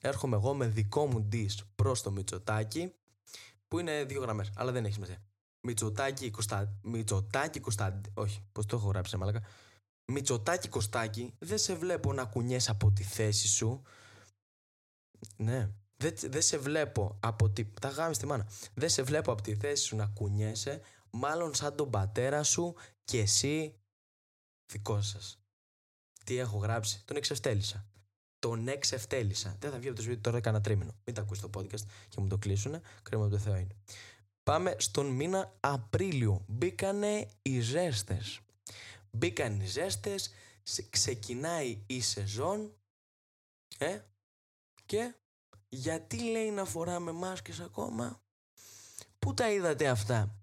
[0.00, 2.94] Έρχομαι εγώ με δικό μου dis προς το Μητσοτάκι,
[3.68, 5.24] που είναι δύο γραμμές, αλλά δεν έχει σημασία.
[5.64, 6.68] Μητσοτάκι Κωνσταντ...
[6.82, 8.06] Μητσοτάκι Κωνσταντ...
[8.14, 9.42] Όχι, πώς το έχω γράψει, μαλάκα.
[10.12, 13.82] Μητσοτάκι Κωστάκι, δεν σε βλέπω να κουνιέσαι από τη θέση σου.
[15.36, 15.70] Ναι.
[15.96, 17.64] Δεν, δεν σε βλέπω από τη...
[17.64, 18.48] Τα γάμι στη μάνα.
[18.74, 20.80] Δεν σε βλέπω από τη θέση σου να κουνιέσαι.
[21.10, 22.74] Μάλλον σαν τον πατέρα σου
[23.04, 23.74] και εσύ
[24.72, 25.38] δικό σας.
[26.24, 27.02] Τι έχω γράψει.
[27.04, 27.86] Τον εξευτέλισα.
[28.38, 29.56] Τον εξευτέλισα.
[29.58, 30.94] Δεν θα βγει από το σπίτι τώρα κανένα τρίμηνο.
[31.04, 32.80] Μην τα ακούσει το podcast και μου το κλείσουνε.
[33.02, 33.76] Κρίμα από το Θεό είναι.
[34.44, 36.44] Πάμε στον μήνα Απρίλιο.
[36.46, 38.40] Μπήκανε οι ζέστες.
[39.10, 40.32] Μπήκαν οι ζέστες.
[40.90, 42.74] Ξεκινάει η σεζόν.
[43.78, 44.00] Ε,
[44.86, 45.14] και
[45.68, 48.22] γιατί λέει να φοράμε μάσκες ακόμα;
[49.18, 50.34] Πού τα είδατε αυτά;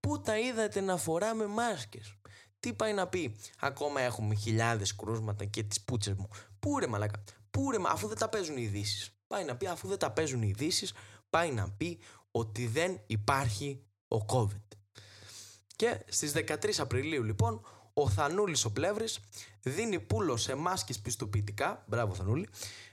[0.00, 2.14] Πού τα είδατε να φοράμε μάσκες;
[2.58, 6.28] Τι πάει να πει; Ακόμα έχουμε χιλιάδες κρούσματα και τις πούτσες μου.
[6.58, 9.10] Πού ρε μαλάκα; Πού ρε, αφού δεν τα παίζουν οι ειδήσεις.
[9.26, 10.92] Πάει να πει αφού δεν τα παίζουν οι ειδήσεις,
[11.30, 11.98] πάει να πει
[12.36, 14.76] ότι δεν υπάρχει ο COVID.
[15.76, 17.60] Και στις 13 Απριλίου λοιπόν
[17.92, 19.20] ο Θανούλης ο Πλεύρης
[19.62, 22.48] δίνει πουλο σε μάσκες πιστοποιητικά, μπράβο Θανούλη,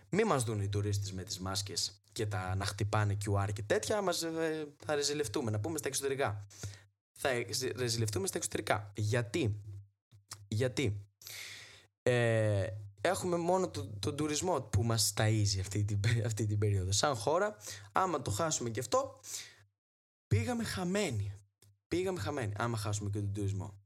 [0.10, 4.02] μη μας δουν οι τουρίστες με τις μάσκες και τα να χτυπάνε QR και τέτοια,
[4.02, 6.48] μας, ε, θα ρεζιλευτούμε, να πούμε στα εξωτερικά.
[7.12, 7.30] Θα
[7.76, 8.92] ρεζιλευτούμε στα εξωτερικά.
[8.96, 9.62] Γιατί,
[10.48, 11.08] γιατί
[12.04, 12.66] ε,
[13.06, 16.92] έχουμε μόνο τον το τουρισμό που μας ταΐζει αυτή την, αυτή την περίοδο.
[16.92, 17.56] Σαν χώρα,
[17.92, 19.20] άμα το χάσουμε και αυτό,
[20.28, 21.34] πήγαμε χαμένοι.
[21.88, 23.78] Πήγαμε χαμένοι, άμα χάσουμε και τον τουρισμό.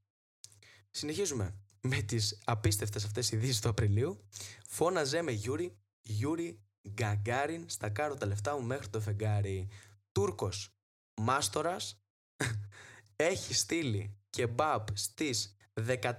[0.90, 4.24] Συνεχίζουμε με τις απίστευτες αυτές ειδήσεις του Απριλίου.
[4.68, 9.68] Φώναζε με Γιούρι, Γιούρι Γκαγκάριν, στακάρω τα λεφτά μου μέχρι το φεγγάρι.
[10.12, 10.76] Τούρκος,
[11.22, 12.02] μάστορας,
[13.16, 16.12] έχει στείλει κεμπάπ στις 14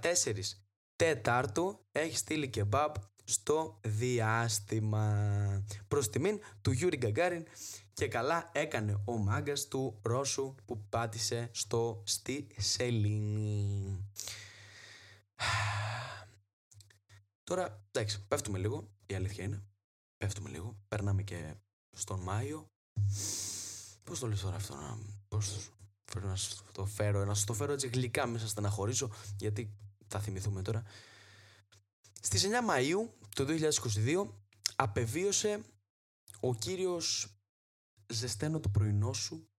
[0.99, 5.63] Τέταρτου έχει στείλει κεμπάπ στο διάστημα.
[5.87, 7.45] Προς τιμήν του Γιούρι Γκαγκάριν
[7.93, 14.05] και καλά έκανε ο μάγκας του Ρώσου που πάτησε στο στη σελήνη.
[17.43, 19.63] Τώρα, εντάξει, πέφτουμε λίγο, η αλήθεια είναι.
[20.17, 21.53] Πέφτουμε λίγο, περνάμε και
[21.91, 22.65] στον Μάιο.
[24.03, 25.69] Πώς το λες τώρα αυτό, να, πώς
[26.13, 26.35] να
[26.71, 29.73] το φέρω, να το φέρω έτσι γλυκά μέσα να χωρίσω, γιατί
[30.09, 30.83] θα θυμηθούμε τώρα.
[32.21, 34.27] Στις 9 Μαΐου του 2022
[34.75, 35.61] απεβίωσε
[36.39, 37.37] ο κύριος
[38.07, 39.49] «Ζεσταίνω το πρωινό σου,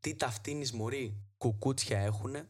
[0.00, 2.48] τι ταυτίνεις μωρή κουκούτσια έχουνε».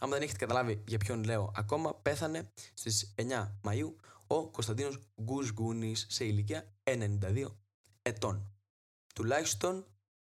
[0.00, 3.94] Άμα δεν έχετε καταλάβει για ποιον λέω ακόμα, πέθανε στις 9 Μαΐου
[4.26, 7.46] ο Κωνσταντίνος Γκουσγκούνης σε ηλικία 92
[8.02, 8.54] ετών.
[9.14, 9.86] Τουλάχιστον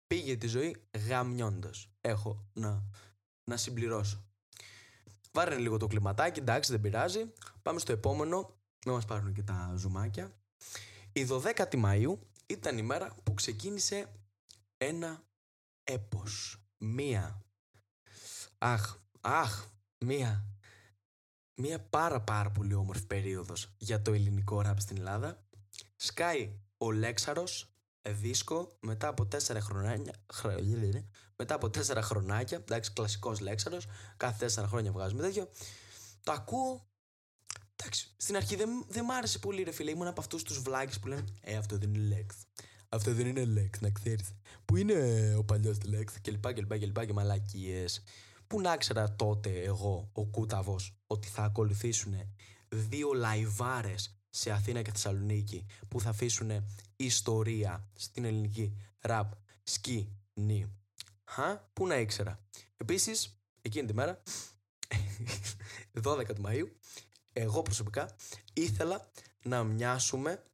[0.07, 1.89] πήγε τη ζωή γαμιώντας.
[2.01, 2.85] Έχω να,
[3.45, 4.32] να συμπληρώσω.
[5.33, 7.33] Βάρε λίγο το κλιματάκι, εντάξει, δεν πειράζει.
[7.63, 8.57] Πάμε στο επόμενο.
[8.87, 10.33] Μην μας πάρουν και τα ζουμάκια.
[11.13, 14.13] Η 12η Μαΐου ήταν η μέρα που ξεκίνησε
[14.77, 15.23] ένα
[15.85, 16.63] έπος.
[16.79, 17.45] Μία.
[18.59, 19.67] Αχ, αχ,
[19.99, 20.47] μία.
[21.61, 25.47] Μία πάρα πάρα πολύ όμορφη περίοδος για το ελληνικό ραπ στην Ελλάδα.
[25.97, 27.73] Σκάει ο Λέξαρος
[28.09, 30.15] δίσκο μετά από τέσσερα χρονάκια.
[31.43, 32.59] Μετά από τέσσερα χρονάκια.
[32.59, 33.79] Εντάξει, κλασικός λέξαρο.
[34.17, 35.49] Κάθε τέσσερα χρόνια βγάζουμε τέτοιο.
[36.23, 36.87] Το ακούω.
[37.77, 39.91] Εντάξει, στην αρχή δεν, δεν μ' άρεσε πολύ, ρε φίλε.
[39.91, 42.37] Ήμουν από αυτούς τους βλάκες που λένε Ε, αυτό δεν είναι λέξ.
[42.89, 44.35] Αυτό δεν είναι λέξ, να ξέρεις.
[44.65, 44.95] Πού είναι
[45.39, 48.03] ο παλιός λέξ και λοιπά και λοιπά και λοιπά και μαλακίες.
[48.47, 52.15] Πού να ξέρα τότε εγώ, ο Κούταβος, ότι θα ακολουθήσουν
[52.69, 56.51] δύο λαϊβάρες σε Αθήνα και Θεσσαλονίκη που θα αφήσουν
[56.97, 60.82] ιστορία στην ελληνική ραπ σκηνή.
[61.33, 62.41] Χα, πού να ήξερα.
[62.77, 64.23] Επίσης, εκείνη τη μέρα,
[66.03, 66.69] 12 του Μαΐου,
[67.33, 68.17] εγώ προσωπικά
[68.53, 69.11] ήθελα
[69.43, 70.45] να μοιάσουμε,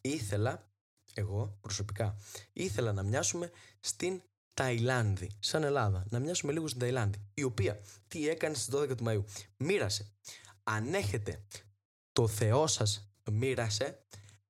[0.00, 0.70] ήθελα,
[1.14, 2.16] εγώ προσωπικά,
[2.52, 4.22] ήθελα να μοιάσουμε στην
[4.54, 6.06] Ταϊλάνδη, σαν Ελλάδα.
[6.10, 9.24] Να μοιάσουμε λίγο στην Ταϊλάνδη, η οποία τι έκανε στις 12 του Μαΐου.
[9.56, 10.12] Μοίρασε.
[10.62, 11.42] Αν έχετε
[12.12, 14.04] το Θεό σας μοίρασε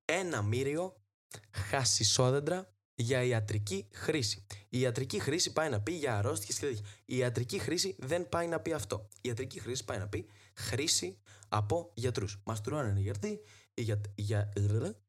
[0.05, 1.03] ένα μύριο
[1.51, 4.47] χασισόδεντρα για ιατρική χρήση.
[4.77, 6.85] Η ιατρική χρήση πάει να πει για αρρώστιες και τέτοια.
[7.05, 9.09] Η ιατρική χρήση δεν πάει να πει αυτό.
[9.21, 12.41] Η ιατρική χρήση πάει να πει χρήση από γιατρούς.
[12.45, 13.41] Μας τρώνε οι γιατροί,
[13.75, 14.53] οι, για, για,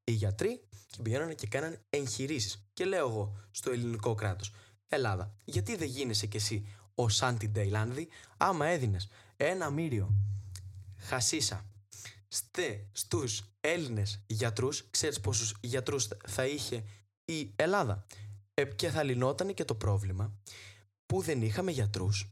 [0.04, 2.70] οι γιατροί και πηγαίνουν και κάνανε εγχειρήσεις.
[2.74, 4.54] Και λέω εγώ στο ελληνικό κράτος,
[4.88, 10.14] Ελλάδα, γιατί δεν γίνεσαι κι εσύ ο Σάντι Ντέιλάνδη, άμα έδινες ένα μύριο
[10.98, 11.66] χασίσα
[12.28, 16.84] στε στους Έλληνες γιατρούς, ξέρεις πόσους γιατρούς θα είχε
[17.26, 18.06] η Ελλάδα.
[18.60, 20.34] Ε, και θα λυνόταν και το πρόβλημα
[21.06, 22.30] που δεν είχαμε γιατρούς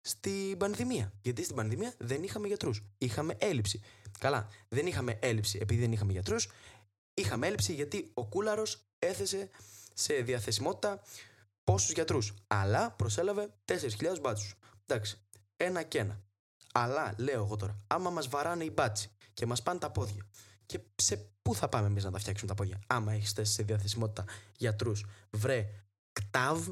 [0.00, 1.12] στην πανδημία.
[1.22, 2.82] Γιατί στην πανδημία δεν είχαμε γιατρούς.
[2.98, 3.80] Είχαμε έλλειψη.
[4.18, 6.48] Καλά, δεν είχαμε έλλειψη επειδή δεν είχαμε γιατρούς.
[7.14, 9.50] Είχαμε έλλειψη γιατί ο Κούλαρος έθεσε
[9.94, 11.02] σε διαθεσιμότητα
[11.64, 12.34] πόσους γιατρούς.
[12.46, 14.54] Αλλά προσέλαβε 4.000 μπάτσους.
[14.86, 15.20] Εντάξει,
[15.56, 16.20] ένα και ένα.
[16.72, 20.26] Αλλά, λέω εγώ τώρα, άμα μας βαράνε οι μπάτσι και μας πάνε τα πόδια,
[20.66, 23.62] και σε πού θα πάμε εμείς να τα φτιάξουμε τα πόδια, άμα έχεις θέσει σε
[23.62, 24.24] διαθεσιμότητα
[24.56, 25.68] γιατρούς, βρε
[26.12, 26.68] κτάβ,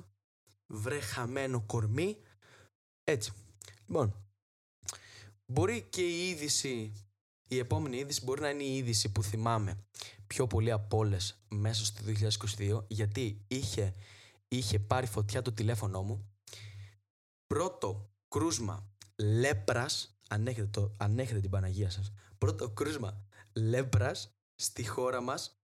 [0.67, 2.17] βρε χαμένο κορμί.
[3.05, 3.33] Έτσι.
[3.87, 4.15] Λοιπόν,
[5.47, 6.93] μπορεί και η είδηση,
[7.49, 9.85] η επόμενη είδηση μπορεί να είναι η είδηση που θυμάμαι
[10.27, 12.03] πιο πολύ από όλες μέσα στο
[12.59, 13.95] 2022, γιατί είχε,
[14.49, 16.29] είχε πάρει φωτιά το τηλέφωνό μου.
[17.47, 24.87] Πρώτο κρούσμα λέπρας, αν έχετε, το, αν έχετε την Παναγία σας, πρώτο κρούσμα λέπρας στη
[24.87, 25.59] χώρα μας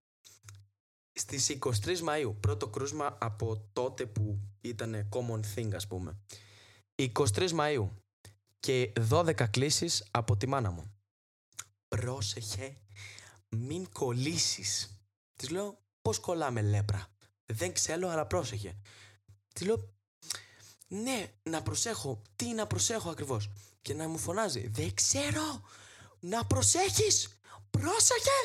[1.12, 2.34] στις 23 Μαΐου.
[2.40, 6.18] Πρώτο κρούσμα από τότε που ήταν common thing ας πούμε.
[6.94, 7.88] 23 Μαΐου
[8.60, 10.94] και 12 κλήσεις από τη μάνα μου.
[11.88, 12.76] Πρόσεχε,
[13.48, 15.00] μην κολλήσεις.
[15.34, 17.08] Της λέω, πώς κολλάμε λέπρα.
[17.52, 18.76] Δεν ξέρω, αλλά πρόσεχε.
[19.54, 19.94] Της λέω,
[20.88, 22.22] ναι, να προσέχω.
[22.36, 23.50] Τι να προσέχω ακριβώς;
[23.82, 25.62] Και να μου φωνάζει, δεν ξέρω.
[26.20, 27.39] Να προσέχεις.
[27.70, 28.38] Πρόσεχε.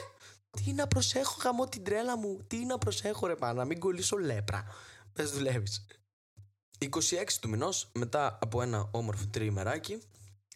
[0.52, 2.44] Τι να προσέχω, γαμώ την τρέλα μου.
[2.48, 4.66] Τι να προσέχω, ρε Πάνο, να μην κολλήσω λέπρα.
[5.14, 5.86] Με δουλεύεις.
[6.80, 6.90] 26
[7.42, 10.02] του μηνός, μετά από ένα όμορφο τριημεράκι,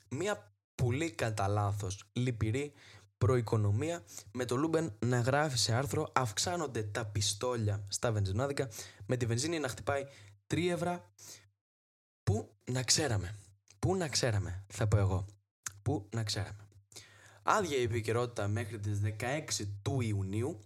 [0.10, 2.74] μία πολύ κατά λάθος λυπηρή
[3.18, 8.70] προοικονομία με το Luben να γράφει σε άρθρο αυξάνονται τα πιστόλια στα βενζινάδικα
[9.06, 10.06] με τη βενζίνη να χτυπάει
[10.48, 11.12] 3 ευρώ
[12.24, 13.36] που να ξέραμε.
[13.80, 15.26] Πού να ξέραμε, θα πω εγώ.
[15.82, 16.69] Πού να ξέραμε.
[17.52, 19.44] Άδεια η επικαιρότητα μέχρι τις 16
[19.82, 20.60] του Ιουνίου,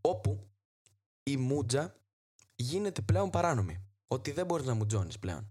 [0.00, 0.50] όπου
[1.22, 1.96] η μούτζα
[2.54, 5.50] γίνεται πλέον παράνομη ότι δεν μπορείς να μου τζώνεις πλέον.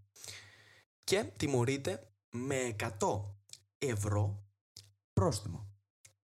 [1.04, 3.24] Και τιμωρείται με 100
[3.78, 4.50] ευρώ
[5.14, 5.68] πρόστιμο.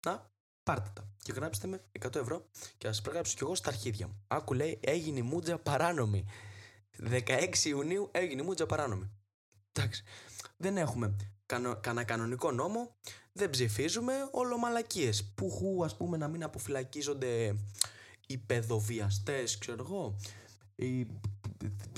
[0.06, 0.32] Να,
[0.64, 1.10] πάρτε τα.
[1.24, 4.24] Και γράψτε με 100 ευρώ και ας προγράψω κι εγώ στα αρχίδια μου.
[4.28, 6.26] Άκου λέει έγινε η μούτζα παράνομη.
[7.00, 9.12] 16 Ιουνίου έγινε η μούτζα παράνομη.
[9.72, 10.04] Εντάξει.
[10.58, 11.16] Δεν έχουμε
[11.80, 12.96] κανένα κανονικό νόμο,
[13.32, 15.34] δεν ψηφίζουμε όλο μαλακίες.
[15.36, 17.56] Που ας πούμε να μην αποφυλακίζονται
[18.28, 20.16] οι παιδοβιαστές, ξέρω εγώ,
[20.76, 21.08] οι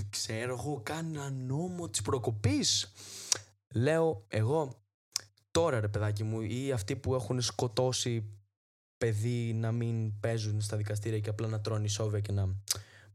[0.10, 2.94] ξέρω εγώ, κάνα νόμο της προκοπής.
[3.74, 4.84] Λέω εγώ,
[5.52, 8.40] τώρα ρε παιδάκι μου, ή αυτοί που έχουν σκοτώσει
[8.98, 12.56] παιδί να μην παίζουν στα δικαστήρια και απλά να τρώνε σόβια και να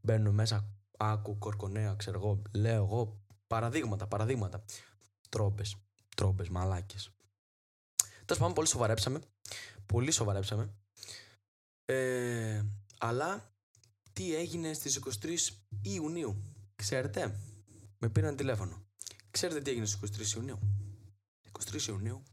[0.01, 2.41] μπαίνουν μέσα άκου, κορκονέα, ξέρω εγώ.
[2.53, 4.63] Λέω εγώ, παραδείγματα, παραδείγματα.
[5.29, 5.75] Τρόπες,
[6.15, 7.09] τρόπες, μαλάκες.
[8.25, 9.19] Τέλος πάντων, πολύ σοβαρέψαμε.
[9.85, 10.73] Πολύ σοβαρέψαμε.
[11.85, 12.63] Ε,
[12.97, 13.53] αλλά
[14.13, 15.37] τι έγινε στις 23
[15.81, 16.43] Ιουνίου.
[16.75, 17.39] Ξέρετε,
[17.97, 18.85] με πήραν τηλέφωνο.
[19.31, 20.59] Ξέρετε τι έγινε στις 23 Ιουνίου;
[21.71, 22.23] 23 Ιουνίου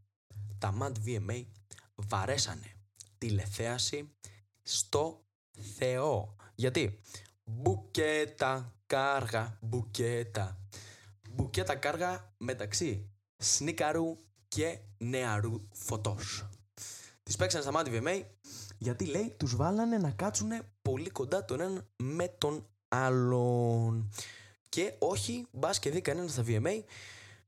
[0.58, 1.44] τα MAD VMA
[1.94, 2.72] βαρέσανε
[3.18, 4.14] τηλεθέαση
[4.62, 5.24] στο
[5.76, 6.36] Θεό.
[6.54, 7.00] Γιατί;
[7.44, 10.58] Μπουκέτα κάργα, μπουκέτα.
[11.30, 13.11] Μπουκέτα κάργα μεταξύ
[13.42, 14.16] σνίκαρου
[14.48, 16.48] και νεαρού φωτός.
[17.22, 18.22] Τις παίξανε στα MAD VMA
[18.78, 20.50] γιατί λέει τους βάλανε να κάτσουν
[20.82, 24.10] πολύ κοντά τον έναν με τον άλλον.
[24.68, 26.82] Και όχι, μπας και δει κανένα στα VMA,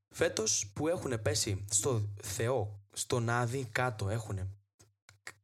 [0.08, 4.50] φέτος που έχουν πέσει στο Θεό, στον Άδη κάτω, έχουν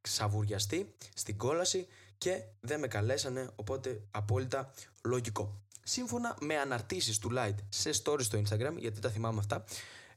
[0.00, 1.86] ξαβουριαστεί στην κόλαση
[2.18, 4.72] και δεν με καλέσανε, οπότε απόλυτα
[5.04, 5.60] λογικό.
[5.82, 9.64] Σύμφωνα με αναρτήσεις του Light σε stories στο Instagram, γιατί τα θυμάμαι αυτά,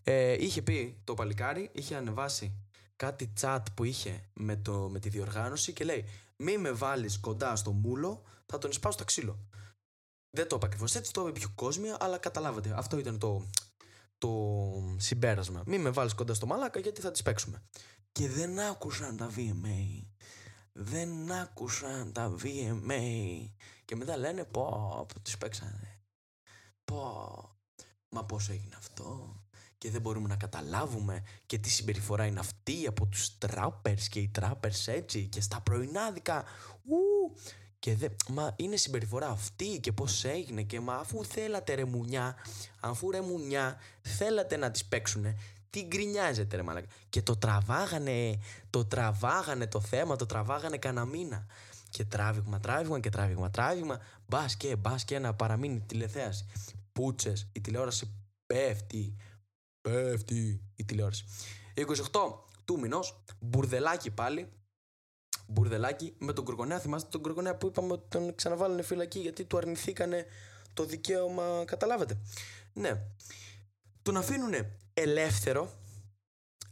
[0.03, 2.55] ε, είχε πει το παλικάρι, είχε ανεβάσει
[2.95, 7.55] κάτι chat που είχε με, το, με τη διοργάνωση και λέει μη με βάλεις κοντά
[7.55, 9.47] στο μούλο, θα τον σπάω στο ξύλο.
[10.29, 12.73] Δεν το είπα ακριβώς έτσι, το είπε πιο κόσμια, αλλά καταλάβατε.
[12.75, 13.45] Αυτό ήταν το,
[14.17, 14.29] το
[14.97, 15.63] συμπέρασμα.
[15.65, 17.63] Μην με βάλεις κοντά στο μαλάκα γιατί θα τις παίξουμε.
[18.11, 20.03] Και δεν άκουσαν τα VMA.
[20.71, 23.01] Δεν άκουσαν τα VMA.
[23.85, 26.01] Και μετά λένε πω, πω τις παίξανε.
[26.83, 27.01] Πω,
[28.09, 29.35] μα πώς έγινε αυτό.
[29.83, 34.27] Και δεν μπορούμε να καταλάβουμε και τι συμπεριφορά είναι αυτή από τους τράπερς και οι
[34.27, 36.43] τράπερς έτσι και στα πρωινάδικα.
[36.85, 37.35] Ου,
[37.79, 42.35] και δε, μα είναι συμπεριφορά αυτή και πώς έγινε και μα αφού θέλατε ρε μουνιά,
[42.79, 45.37] αφού ρε μουνιά θέλατε να τις παίξουνε,
[45.69, 46.87] τι γκρινιάζετε ρε μαλάκα.
[47.09, 51.45] Και το τραβάγανε, το τραβάγανε το θέμα, το τραβάγανε κανένα μήνα.
[51.89, 56.45] Και τράβηγμα, τράβηγμα και τράβηγμα, τράβηγμα, μπας και, μπας και να παραμείνει η τηλεθέαση.
[56.91, 58.13] Πούτσες, η τηλεόραση
[58.45, 59.15] πέφτει,
[59.83, 61.25] πέφτει η τηλεόραση.
[61.75, 61.83] 28
[62.65, 64.51] του μηνός, μπουρδελάκι πάλι,
[65.47, 66.79] μπουρδελάκι με τον Κροκονέα.
[66.79, 70.25] Θυμάστε τον Κροκονέα που είπαμε ότι τον ξαναβάλανε φυλακή γιατί του αρνηθήκανε
[70.73, 71.63] το δικαίωμα.
[71.65, 72.17] Καταλάβατε.
[72.73, 73.01] Ναι.
[74.01, 74.53] Τον αφήνουν
[74.93, 75.69] ελεύθερο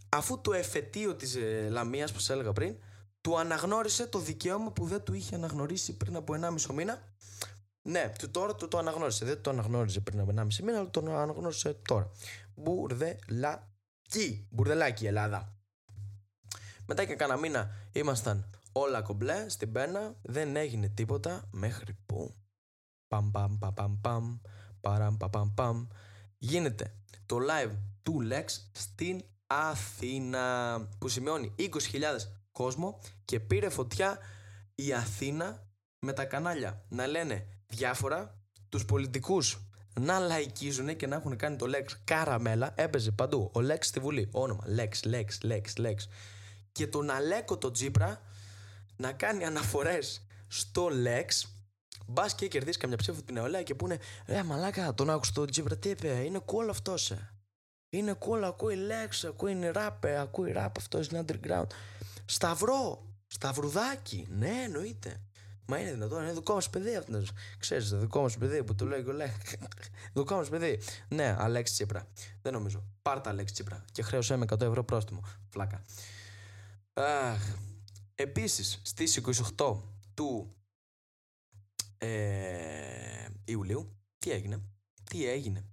[0.10, 2.76] αφού το εφετείο της ε, Λαμίας που σας έλεγα πριν
[3.22, 7.10] του αναγνώρισε το δικαίωμα που δεν του είχε αναγνωρίσει πριν από 1,5 μήνα.
[7.82, 9.26] Ναι, του τώρα του το αναγνώρισε.
[9.26, 12.12] Δεν το αναγνώριζε πριν από 1,5 μήνα, αλλά το αναγνώρισε τώρα.
[12.56, 13.66] Μπουρδελάκι.
[14.12, 15.56] Μπουρδελάκι, μπουρδελάκι η Ελλάδα.
[16.86, 22.36] Μετά και κάνα μήνα ήμασταν όλα κομπλέ στην πένα, δεν έγινε τίποτα μέχρι που
[23.08, 24.40] παμ παμ παμ παμ παμ
[24.82, 25.88] παραμ παμ παμ
[26.38, 31.70] γίνεται το live του Lex στην Αθήνα που σημειώνει 20.000
[32.52, 34.18] κόσμο και πήρε φωτιά
[34.76, 35.68] η Αθήνα
[36.00, 41.66] με τα κανάλια να λένε διάφορα τους πολιτικούς να λαϊκίζουν και να έχουν κάνει το
[41.70, 45.96] Lex καραμέλα έπαιζε παντού ο Lex στη Βουλή όνομα Lex, Lex, Lex, Lex
[46.72, 48.22] και τον Αλέκο το Τζίπρα
[48.96, 51.50] να κάνει αναφορές στο Lex
[52.08, 55.78] Μπας και κερδίσεις καμιά ψήφο την νεολαία και πούνε Ρε μαλάκα, τον άκουσα τον Τζίπρα,
[55.78, 57.12] τι είπε, είναι cool αυτός.
[57.12, 57.34] Ε.
[57.90, 61.68] Είναι cool, ακούει λέξη, ακούει rap, ε, ακούει rap, αυτός είναι underground.
[62.26, 65.22] Σταυρό, σταυρουδάκι, ναι, εννοείται.
[65.72, 67.32] Μα είναι δυνατόν, είναι δικό μας παιδί αυτός.
[67.58, 69.32] Ξέρεις, το δικό μας παιδί που του λέει και λέει.
[70.14, 70.80] δικό μας παιδί.
[71.08, 72.08] Ναι, Αλέξη Τσίπρα.
[72.42, 72.84] Δεν νομίζω.
[73.02, 75.24] Πάρτα Αλέξη Τσίπρα και χρέωσέ με 100 ευρώ πρόστιμο.
[75.50, 75.82] Φλάκα.
[76.94, 77.56] Αχ.
[78.16, 79.22] Επίσης, στις
[79.58, 79.76] 28
[80.14, 80.56] του
[81.98, 84.62] ε, Ιουλίου, τι έγινε;
[85.04, 85.66] Τι έγινε;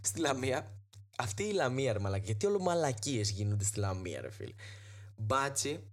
[0.00, 0.76] Στη Λαμία
[1.18, 2.24] αυτή η Λαμία, ρε μαλακή.
[2.24, 4.54] Γιατί όλο μαλακίες γίνονται στη Λαμία, ρε φίλε.
[5.16, 5.90] Μπάτσι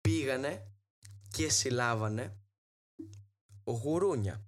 [0.00, 0.72] πήγανε
[1.30, 2.36] και συλλάβανε
[3.72, 4.42] γουρούνια.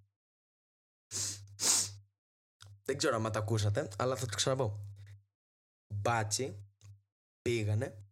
[2.84, 4.80] Δεν ξέρω αν τα ακούσατε, αλλά θα το ξαναπώ.
[5.94, 6.64] Μπάτσι
[7.42, 8.04] πήγανε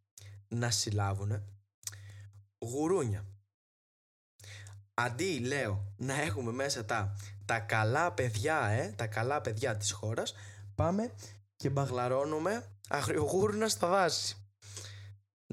[0.48, 1.44] να συλλάβουν
[2.58, 3.26] γουρούνια.
[4.94, 10.34] Αντί, λέω, να έχουμε μέσα τα, τα καλά παιδιά, ε, τα καλά παιδιά της χώρας,
[10.74, 11.14] πάμε
[11.56, 14.47] και μπαγλαρώνουμε αγριογούρνα στα δάση.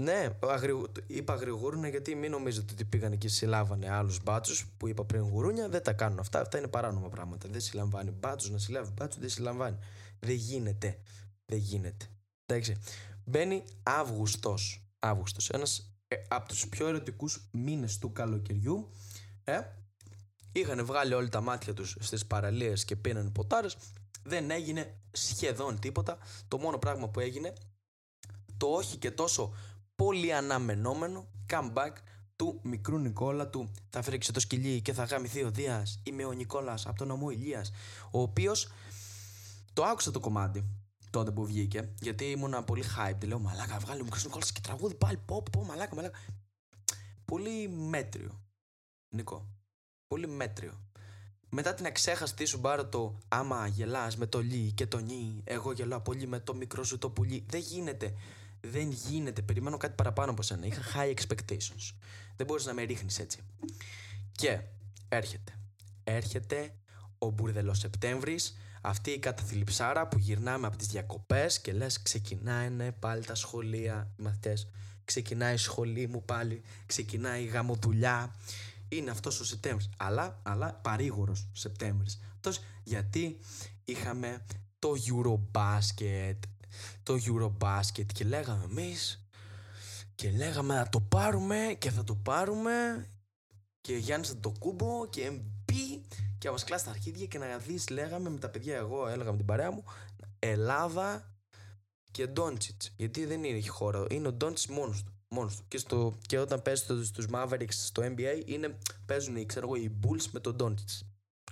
[0.01, 0.81] Ναι, αγρι...
[1.07, 5.69] είπα αγριογούρνα γιατί μην νομίζετε ότι πήγαν και συλλάβανε άλλους μπάτσους που είπα πριν γουρούνια.
[5.69, 6.39] Δεν τα κάνουν αυτά.
[6.39, 7.49] Αυτά είναι παράνομα πράγματα.
[7.49, 9.77] Δεν συλλαμβάνει μπάτσους να συλλάβει μπάτσους, δεν συλλαμβάνει.
[10.19, 10.99] Δεν γίνεται.
[11.45, 12.05] Δεν γίνεται.
[12.45, 12.77] Εντάξει.
[13.25, 14.87] Μπαίνει Αύγουστος.
[14.99, 15.49] Αύγουστος.
[15.49, 18.91] Ένας ε, από τους πιο ερωτικούς μήνες του καλοκαιριού.
[19.43, 19.59] Ε,
[20.51, 23.77] είχαν βγάλει όλοι τα μάτια τους στις παραλίες και πίνανε ποτάρες
[24.25, 26.17] δεν έγινε σχεδόν τίποτα.
[26.47, 27.53] Το μόνο πράγμα που έγινε,
[28.57, 29.53] το όχι και τόσο
[29.95, 31.91] πολύ αναμενόμενο comeback
[32.35, 33.71] του μικρού Νικόλα του.
[33.89, 35.99] Θα φρίξει το σκυλί και θα γαμηθεί ο Δίας.
[36.03, 37.71] Είμαι ο Νικόλας από τον νομό Ηλίας.
[38.11, 38.71] Ο οποίος
[39.73, 40.65] το άκουσα το κομμάτι
[41.09, 43.27] τότε που βγήκε γιατί ήμουνα πολύ hyped.
[43.27, 46.17] Λέω μαλάκα βγάλει ο μικρός Νικόλας και τραγούδι πάλι πω πω μαλάκα μαλάκα
[47.25, 48.45] πολύ μέτριο
[49.15, 49.47] Νικό.
[50.07, 50.79] Πολύ μέτριο.
[51.49, 55.71] Μετά την εξέχαστη σου μπάρο το άμα γελάς με το λί και το νι, εγώ
[55.71, 57.45] γελάω πολύ με το μικρό σου το πουλί.
[57.49, 58.13] Δεν γίνεται.
[58.71, 59.41] Δεν γίνεται.
[59.41, 60.65] Περιμένω κάτι παραπάνω από σένα.
[60.65, 61.95] Είχα high expectations.
[62.35, 63.39] Δεν μπορείς να με ρίχνεις έτσι.
[64.31, 64.59] Και
[65.07, 65.51] έρχεται.
[66.03, 66.73] Έρχεται
[67.17, 72.91] ο μπουρδελός Σεπτέμβρης, αυτή η καταθλιψάρα που γυρνάμε από τις διακοπές και λες: Ξεκινάει ναι,
[72.91, 74.67] πάλι τα σχολεία, οι μαθητές.
[75.05, 78.33] Ξεκινάει η σχολή μου πάλι, ξεκινάει η γαμοδουλειά
[78.89, 79.89] είναι αυτός ο Σεπτέμβρης.
[79.97, 82.19] Αλλά, αλλά παρήγορος Σεπτέμβρης.
[82.83, 83.37] γιατί
[83.83, 84.45] είχαμε
[84.79, 86.37] το Eurobasket.
[87.03, 89.27] Το Eurobasket και λέγαμε εμείς.
[90.15, 93.07] Και λέγαμε να το πάρουμε και θα το πάρουμε.
[93.81, 95.73] Και Γιάννης θα το κούμπο και MP.
[96.37, 99.31] Και να μας κλάσει τα αρχίδια και να δεις, λέγαμε με τα παιδιά, εγώ έλεγα
[99.31, 99.83] με την παρέα μου,
[100.39, 101.35] Ελλάδα
[102.11, 102.93] και Ντόντσιτς.
[102.97, 105.63] Γιατί δεν είναι η χώρα, είναι ο Ντόντσιτς μόνος του μόνος του.
[105.67, 110.25] Και, στο, και όταν παίζεις στους Mavericks στο NBA, είναι, παίζουν ξέρω εγώ, οι Bulls
[110.31, 111.05] με τον Doncic.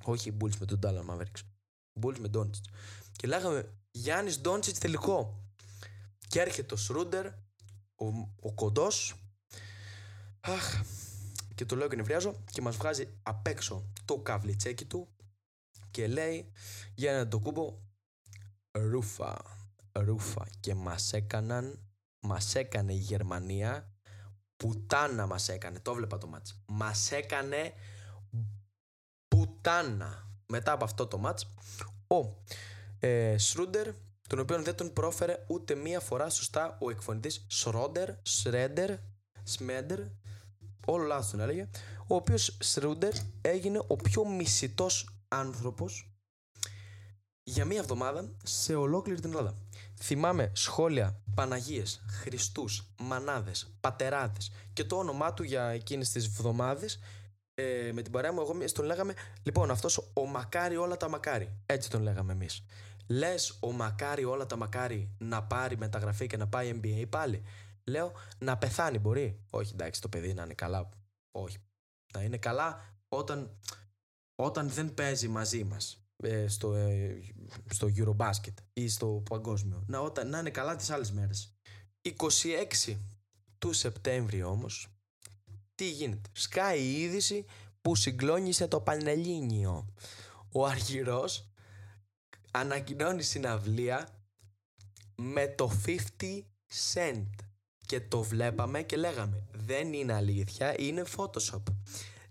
[0.04, 1.42] Όχι οι Bulls με τον Dallas Mavericks.
[2.02, 2.62] Bulls με Doncic.
[3.12, 5.48] Και λέγαμε Γιάννης Doncic τελικό.
[6.28, 7.26] Και έρχεται ο Σρούντερ,
[7.96, 8.06] ο,
[8.40, 9.16] ο κοντός.
[10.40, 10.82] Αχ,
[11.56, 15.08] και το λέω και νευριάζω και μας βγάζει απ' έξω το καβλιτσέκι του
[15.92, 16.52] και λέει
[16.96, 17.80] για να το κούμπο
[18.72, 19.42] ρούφα,
[19.92, 21.84] ρούφα και μας έκαναν
[22.26, 23.94] μας έκανε η Γερμανία
[24.56, 26.62] πουτάνα μας έκανε, το βλέπα το μάτς.
[26.66, 27.74] Μας έκανε
[29.28, 30.28] πουτάνα.
[30.46, 31.54] Μετά από αυτό το μάτς,
[32.08, 32.44] ο
[33.04, 33.88] ε, Σρούντερ,
[34.28, 38.92] τον οποίο δεν τον πρόφερε ούτε μία φορά σωστά ο εκφωνητής Σρόντερ, Σρέντερ,
[39.44, 40.00] Σμέντερ,
[40.86, 41.70] όλο λάθος τον έλεγε,
[42.08, 46.12] ο οποίος Σρούντερ έγινε ο πιο μισητός άνθρωπος
[47.44, 49.54] για μία εβδομάδα σε ολόκληρη την Ελλάδα.
[50.02, 57.00] Θυμάμαι σχόλια Παναγίες, Χριστούς, Μανάδες, Πατεράδες και το όνομά του για εκείνες τις βδομάδες
[57.56, 61.50] ε, με την παρέα μου εγώ τον λέγαμε λοιπόν αυτός ο μακάρι όλα τα μακάρι
[61.66, 62.66] έτσι τον λέγαμε εμείς
[63.14, 67.44] λες ο μακάρι όλα τα μακάρι να πάρει μεταγραφή και να πάει NBA πάλι
[67.84, 70.90] λέω να πεθάνει μπορεί όχι εντάξει το παιδί να είναι καλά
[71.32, 71.58] όχι
[72.14, 73.58] να είναι καλά όταν,
[74.36, 77.22] όταν δεν παίζει μαζί μας ε, στο, ε,
[77.70, 79.84] στο Eurobasket ή στο παγκόσμιο.
[79.88, 81.54] Να, όταν, να είναι καλά τις άλλες μέρες.
[82.88, 82.98] 26
[83.58, 84.88] του Σεπτέμβρη όμως,
[85.76, 86.30] τι γίνεται.
[86.34, 87.46] Σκάει η είδηση
[87.82, 89.94] που συγκλώνησε το Πανελλήνιο.
[90.52, 91.53] Ο Αργυρός
[92.56, 94.08] ανακοινώνει συναυλία
[95.16, 95.96] με το 50
[96.94, 97.26] cent
[97.86, 101.64] και το βλέπαμε και λέγαμε δεν είναι αλήθεια, είναι Photoshop.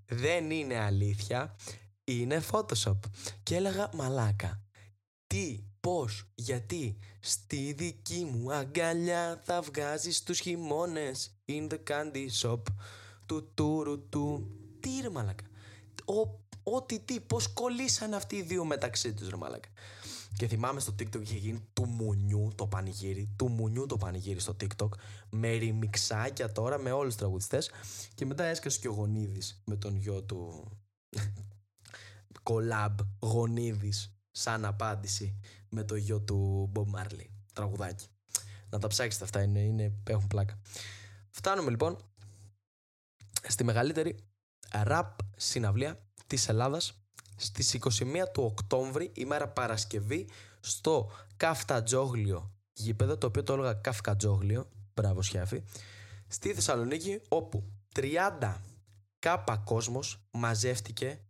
[0.07, 1.57] Δεν είναι αλήθεια,
[2.05, 2.99] είναι Photoshop.
[3.43, 4.63] Και έλεγα μαλάκα,
[5.27, 12.63] τι, πώς, γιατί στη δική μου αγκαλιά θα βγάζεις τους χειμώνες in the candy shop
[13.27, 14.51] του τουρου του.
[14.81, 15.45] Τι ρε μαλάκα.
[16.63, 19.69] ό,τι τι, πώς κολλήσαν αυτοί οι δύο μεταξύ τους ρε μαλάκα.
[20.37, 24.57] Και θυμάμαι στο TikTok είχε γίνει του μουνιού το πανηγύρι, του μουνιού το πανηγύρι στο
[24.61, 24.89] TikTok,
[25.31, 27.71] με ρημιξάκια τώρα με όλους τους τραγουδιστές
[28.15, 30.71] και μετά έσκασε και ο Γονίδης με τον γιο του
[32.43, 38.07] κολάμπ Γονίδης σαν απάντηση με το γιο του Bob Marley, τραγουδάκι.
[38.71, 40.59] Να τα ψάξετε αυτά, είναι, είναι, έχουν πλάκα.
[41.31, 41.99] Φτάνουμε λοιπόν
[43.49, 44.17] στη μεγαλύτερη
[44.83, 47.02] ραπ συναυλία της Ελλάδας
[47.37, 50.29] στις 21 του Οκτώβρη, ημέρα Παρασκευή,
[50.61, 55.63] στο Καφτατζόγλιο γήπεδο, το οποίο το έλεγα Καφκατζόγλιο, μπράβο Σιάφη,
[56.27, 57.65] στη Θεσσαλονίκη, όπου
[57.95, 58.55] 30
[59.19, 61.21] κάπα κόσμος μαζεύτηκε,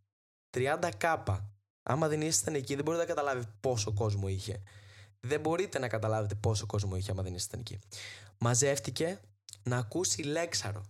[0.51, 1.51] 30 κάπα.
[1.83, 4.63] Άμα δεν ήσασταν εκεί, δεν μπορείτε να καταλάβετε πόσο κόσμο είχε.
[5.21, 7.79] Δεν μπορείτε να καταλάβετε πόσο κόσμο είχε άμα δεν ήσασταν εκεί.
[8.39, 9.21] Μαζεύτηκε
[9.63, 10.83] να ακούσει λέξαρο.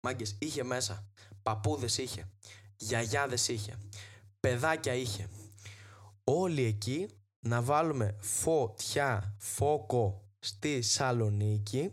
[0.00, 1.06] Μάγκες, είχε μέσα.
[1.42, 2.28] Παππούδες είχε.
[2.76, 3.78] Γιαγιάδες είχε
[4.40, 5.28] παιδάκια είχε.
[6.24, 7.08] Όλοι εκεί
[7.40, 11.92] να βάλουμε φωτιά, φόκο στη Σαλονίκη.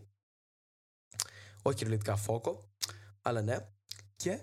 [1.61, 2.69] Όχι κυριολεκτικά φόκο,
[3.21, 3.57] αλλά ναι.
[4.15, 4.39] Και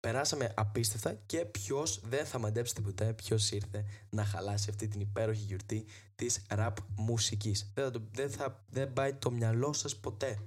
[0.00, 5.42] περάσαμε απίστευτα και ποιος δεν θα μαντέψετε ποτέ ποιος ήρθε να χαλάσει αυτή την υπέροχη
[5.42, 7.72] γιορτή της ραπ μουσικής.
[7.74, 10.38] Δεν, θα, δεν, θα, δεν πάει το μυαλό σας ποτέ.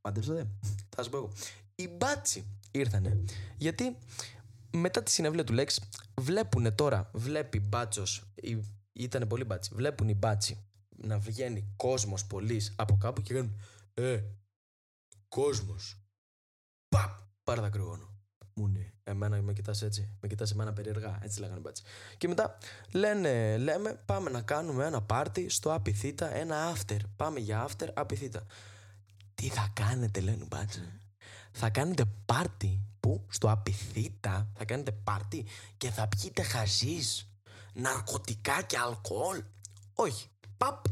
[0.00, 0.48] Μαντέψατε,
[0.88, 1.32] θα σα πω εγώ.
[1.74, 3.24] Οι μπάτσι ήρθανε.
[3.56, 3.98] Γιατί
[4.76, 5.76] μετά τη συναυλία του Lex
[6.20, 8.32] βλέπουν τώρα, βλέπει μπάτσος,
[8.92, 10.64] ήταν πολύ μπάτσι, βλέπουν οι μπάτσι
[10.96, 13.50] να βγαίνει κόσμος πολύ από κάπου και λένε
[13.94, 14.22] Ε,
[15.28, 15.98] κόσμος.
[16.88, 17.18] Παπ!
[17.44, 18.08] Πάρε τα κρυγόνο.
[18.54, 18.92] Μου ναι.
[19.04, 20.08] Εμένα με κοιτάς έτσι.
[20.20, 21.18] Με κοιτάς εμένα περίεργα.
[21.22, 21.82] Έτσι λέγανε μπάτσι.
[22.16, 22.58] Και μετά
[22.92, 26.98] λένε, λέμε, πάμε να κάνουμε ένα πάρτι στο Απιθύτα, ένα after.
[27.16, 28.46] Πάμε για after Απιθύτα.
[29.34, 30.82] Τι θα κάνετε, λένε μπάτσι.
[31.52, 35.46] Θα κάνετε πάρτι Πού; Στο Απιθύτα θα κάνετε πάρτι
[35.76, 37.28] και θα πιείτε χαζής,
[37.72, 39.42] ναρκωτικά και αλκοόλ.
[39.94, 40.28] Όχι.
[40.56, 40.84] Παπ.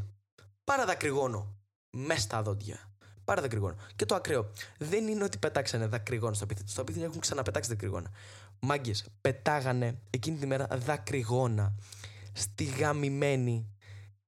[0.64, 1.56] Πάρα δακρυγόνο.
[1.90, 2.90] Μες στα δόντια.
[3.24, 3.76] Πάρα δακρυγόνο.
[3.96, 4.50] Και το ακραίο.
[4.78, 6.68] Δεν είναι ότι πετάξανε δακρυγόνο στο Απιθύτα.
[6.68, 8.10] Στο Απιθύτα έχουν ξαναπετάξει δακρυγόνα.
[8.60, 11.74] Μάγκες, πετάγανε εκείνη τη μέρα δακρυγόνα
[12.32, 13.68] στη γαμημένη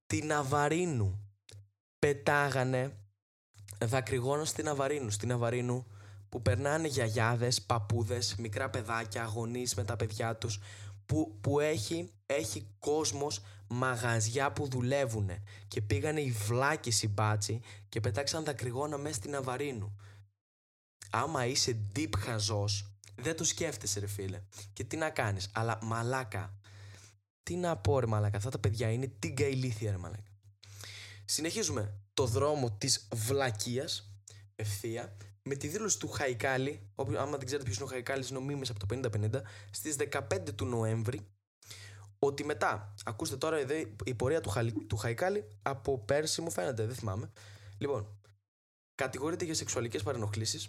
[0.07, 1.21] την Αβαρίνου.
[1.99, 2.97] Πετάγανε
[3.85, 5.11] δακρυγόνα στην Αβαρίνου.
[5.11, 5.87] Στην Αβαρίνου
[6.35, 10.61] που περνάνε γιαγιάδες, παππούδες, μικρά παιδάκια, γονείς με τα παιδιά τους,
[11.07, 15.31] που, που έχει, έχει κόσμος μαγαζιά που δουλεύουν
[15.69, 19.97] και πήγανε οι βλάκες οι μπάτσι και πετάξαν δακρυγόνα μέσα στην Αβαρίνου.
[21.11, 24.43] Άμα είσαι deep χαζός, δεν το σκέφτεσαι ρε φίλε.
[24.73, 26.59] Και τι να κάνεις, αλλά μαλάκα.
[27.43, 30.31] Τι να πω ρε μαλάκα, αυτά τα παιδιά είναι την ηλίθεια ρε μαλάκα.
[31.25, 34.13] Συνεχίζουμε το δρόμο της βλακείας,
[34.57, 35.17] ευθεία,
[35.49, 38.71] με τη δήλωση του Χαϊκάλη, άμα δεν ξέρετε ποιος είναι ο Χαϊκάλης, είναι ο Μίμης
[38.71, 41.27] από το 50-50, στις 15 του Νοέμβρη,
[42.19, 43.59] ότι μετά, ακούστε τώρα
[44.05, 44.53] η πορεία του,
[44.87, 47.31] του Χαϊκάλη από πέρσι μου φαίνεται, δεν θυμάμαι.
[47.79, 48.21] Λοιπόν,
[48.95, 50.69] κατηγορείται για σεξουαλικές παρενοχλήσεις,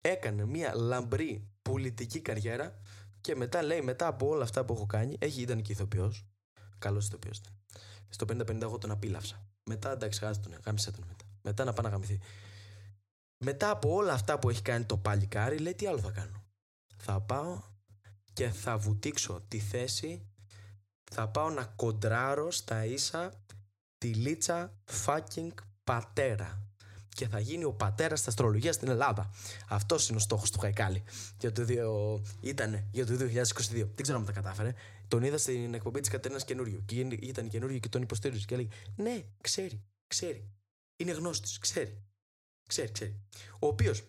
[0.00, 2.80] έκανε μια λαμπρή πολιτική καριέρα
[3.20, 6.26] και μετά λέει, μετά από όλα αυτά που έχω κάνει, έχει, ήταν και ηθοποιός,
[6.78, 7.52] καλός ηθοποιός ήταν.
[8.08, 9.46] Στο 50-50 εγώ τον απίλαυσα.
[9.64, 11.24] Μετά εντάξει, γάμισε τον, γάμισε τον μετά.
[11.42, 12.20] Μετά να πάει να γαμηθεί
[13.44, 16.44] μετά από όλα αυτά που έχει κάνει το παλικάρι, λέει τι άλλο θα κάνω;
[16.96, 17.60] Θα πάω
[18.32, 20.26] και θα βουτήξω τη θέση,
[21.10, 23.44] θα πάω να κοντράρω στα ίσα
[23.98, 24.74] τη λίτσα
[25.06, 25.52] fucking
[25.84, 26.64] πατέρα.
[27.08, 29.30] Και θα γίνει ο πατέρας της αστρολογίας στην Ελλάδα.
[29.68, 31.02] Αυτός είναι ο στόχος του Χαϊκάλη.
[31.38, 32.22] Για το δύο...
[32.40, 33.18] Ήτανε για το 2022.
[33.72, 34.74] Δεν ξέρω αν τα κατάφερε.
[35.08, 36.82] Τον είδα στην εκπομπή της Κατερίνας καινούριο.
[36.86, 38.44] Και ήταν καινούριο και τον υποστήριζε.
[38.46, 40.50] Και έλεγε Ναι, ξέρει, ξέρει.
[40.96, 42.02] Είναι γνώστης, ξέρει.
[42.70, 43.20] Ξέρει, ξέρει.
[43.58, 44.02] Ο οποίος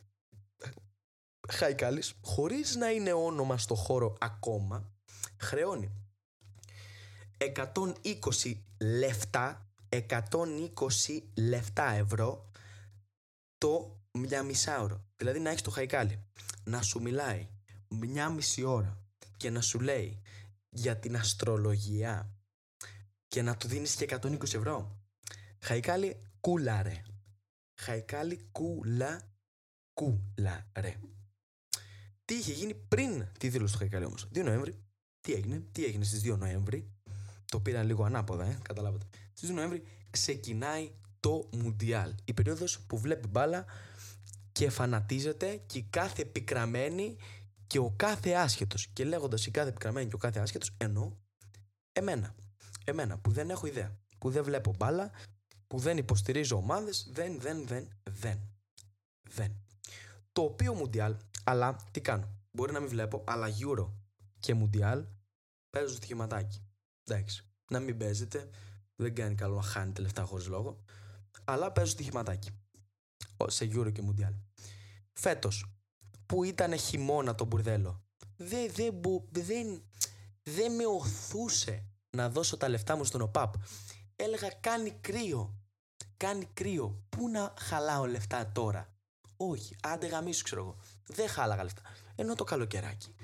[1.50, 4.92] Χαϊκάλης, χωρίς να είναι όνομα στο χώρο ακόμα,
[5.38, 5.92] χρεώνει
[7.38, 12.52] 120 λεφτά, 120 λεφτά ευρώ
[13.58, 15.06] το μια μισάωρο.
[15.16, 16.24] Δηλαδή να έχεις το Χαϊκάλι
[16.64, 17.48] να σου μιλάει
[17.88, 19.04] μια μισή ώρα
[19.38, 20.22] και να σου λέει
[20.70, 22.36] για την αστρολογία
[23.28, 25.00] και να του δίνεις και 120 ευρώ.
[25.60, 27.02] Χαϊκάλι, κούλαρε.
[27.82, 29.22] Χαϊκάλι κούλα
[29.94, 30.96] κούλα ρε.
[32.26, 34.84] Τι είχε γίνει πριν τη δήλωση του Χαϊκάλι όμως; 2 Νοέμβρη.
[35.22, 36.92] Τι έγινε; Τι έγινε στις 2 Νοέμβρη;
[37.46, 39.06] Το πήραν λίγο ανάποδα, ε, καταλάβατε.
[39.34, 42.14] Στις 2 Νοέμβρη ξεκινάει το Μουντιάλ.
[42.26, 43.66] Η περίοδος που βλέπει μπάλα
[44.52, 47.18] και φανατίζεται και η κάθε επικραμένη
[47.68, 48.88] και ο κάθε άσχετος.
[48.88, 51.12] Και λέγοντας η κάθε επικραμένη και ο κάθε άσχετος εννοώ
[51.92, 52.36] εμένα.
[52.84, 54.00] Εμένα που δεν έχω ιδέα.
[54.18, 55.12] Που δεν βλέπω μπάλα,
[55.72, 58.40] που δεν υποστηρίζω ομάδες, δεν, δεν, δεν, δεν.
[59.30, 59.56] Δεν.
[60.32, 62.30] Το οποίο Μουντιάλ, αλλά τι κάνω.
[62.52, 63.92] Μπορεί να μην βλέπω, αλλά Euro
[64.40, 65.06] και Μουντιάλ
[65.70, 66.66] παίζω στοιχηματάκι.
[67.04, 67.46] Εντάξει.
[67.72, 68.50] Να μην παίζετε,
[68.96, 70.84] δεν κάνει καλό να χάνετε λεφτά χωρίς λόγο,
[71.44, 72.50] αλλά παίζω στοιχηματάκι.
[73.48, 74.34] Σε Euro και Μουντιάλ.
[75.14, 75.66] Φέτος,
[76.26, 78.04] που ήταν χειμώνα το μπουρδέλο,
[78.36, 79.84] δεν, δεν, δεν,
[80.44, 83.54] δεν με οθούσε να δώσω τα λεφτά μου στον ΟΠΑΠ.
[84.16, 85.61] Έλεγα κάνει κρύο.
[86.22, 87.04] Κάνει κρύο.
[87.10, 88.94] Πού να χαλάω λεφτά τώρα;
[89.38, 90.78] Όχι, άντε γαμίσου ξέρω εγώ.
[91.06, 91.82] Δεν χάλαγα λεφτά.
[92.16, 93.16] Ενώ το καλοκαιράκι.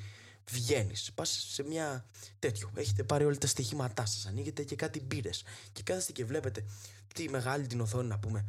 [0.49, 2.05] Βγαίνεις, πας σε μια
[2.39, 2.71] τέτοιο.
[2.75, 4.25] Έχετε πάρει όλα τα στοιχήματά σας.
[4.25, 5.43] Ανοίγετε και κάτι μπύρες.
[5.71, 6.65] Και κάθεστε και βλέπετε
[7.13, 8.45] τη μεγάλη την οθόνη να πούμε.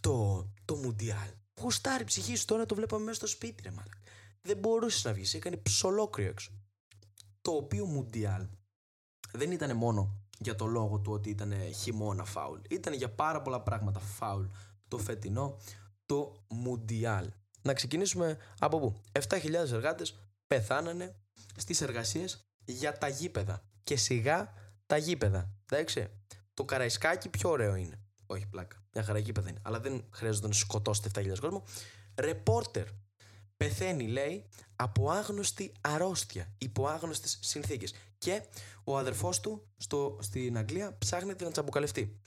[0.00, 1.28] Το, το Μουντιάλ.
[1.60, 3.94] Γουστάρει ψυχή σου τώρα το βλέπαμε μέσα στο σπίτι, ρε μάλλον.
[4.42, 5.34] Δεν μπορούσες να βγεις.
[5.34, 6.52] Έκανε ψολόκριο έξω.
[7.42, 8.46] Το οποίο Μουντιάλ
[9.32, 12.58] δεν ήταν μόνο για το λόγο του ότι ήταν χειμώνα φάουλ.
[12.70, 14.44] Ήταν για πάρα πολλά πράγματα φάουλ
[14.88, 15.56] το φετινό,
[16.06, 17.30] το Μουντιάλ.
[17.62, 19.00] Να ξεκινήσουμε από πού.
[19.28, 21.16] 7.000 εργάτες πεθάνανε
[21.56, 23.62] στις εργασίες για τα γήπεδα.
[23.84, 24.52] Και σιγά
[24.86, 25.50] τα γήπεδα.
[25.68, 26.08] Εντάξει.
[26.54, 28.00] Το καραϊσκάκι πιο ωραίο είναι.
[28.26, 28.76] Όχι πλάκα.
[28.92, 29.60] Μια χαρά γήπεδα είναι.
[29.62, 31.64] Αλλά δεν χρειάζεται να σκοτώσετε 7.000 κόσμο.
[32.14, 32.86] Ρεπόρτερ.
[33.56, 37.94] Πεθαίνει, λέει, από άγνωστη αρρώστια, υπό άγνωστες συνθήκες.
[38.22, 38.42] Και
[38.84, 42.20] ο αδερφός του στο, στην Αγγλία ψάχνεται να τσαμπουκαλευτεί.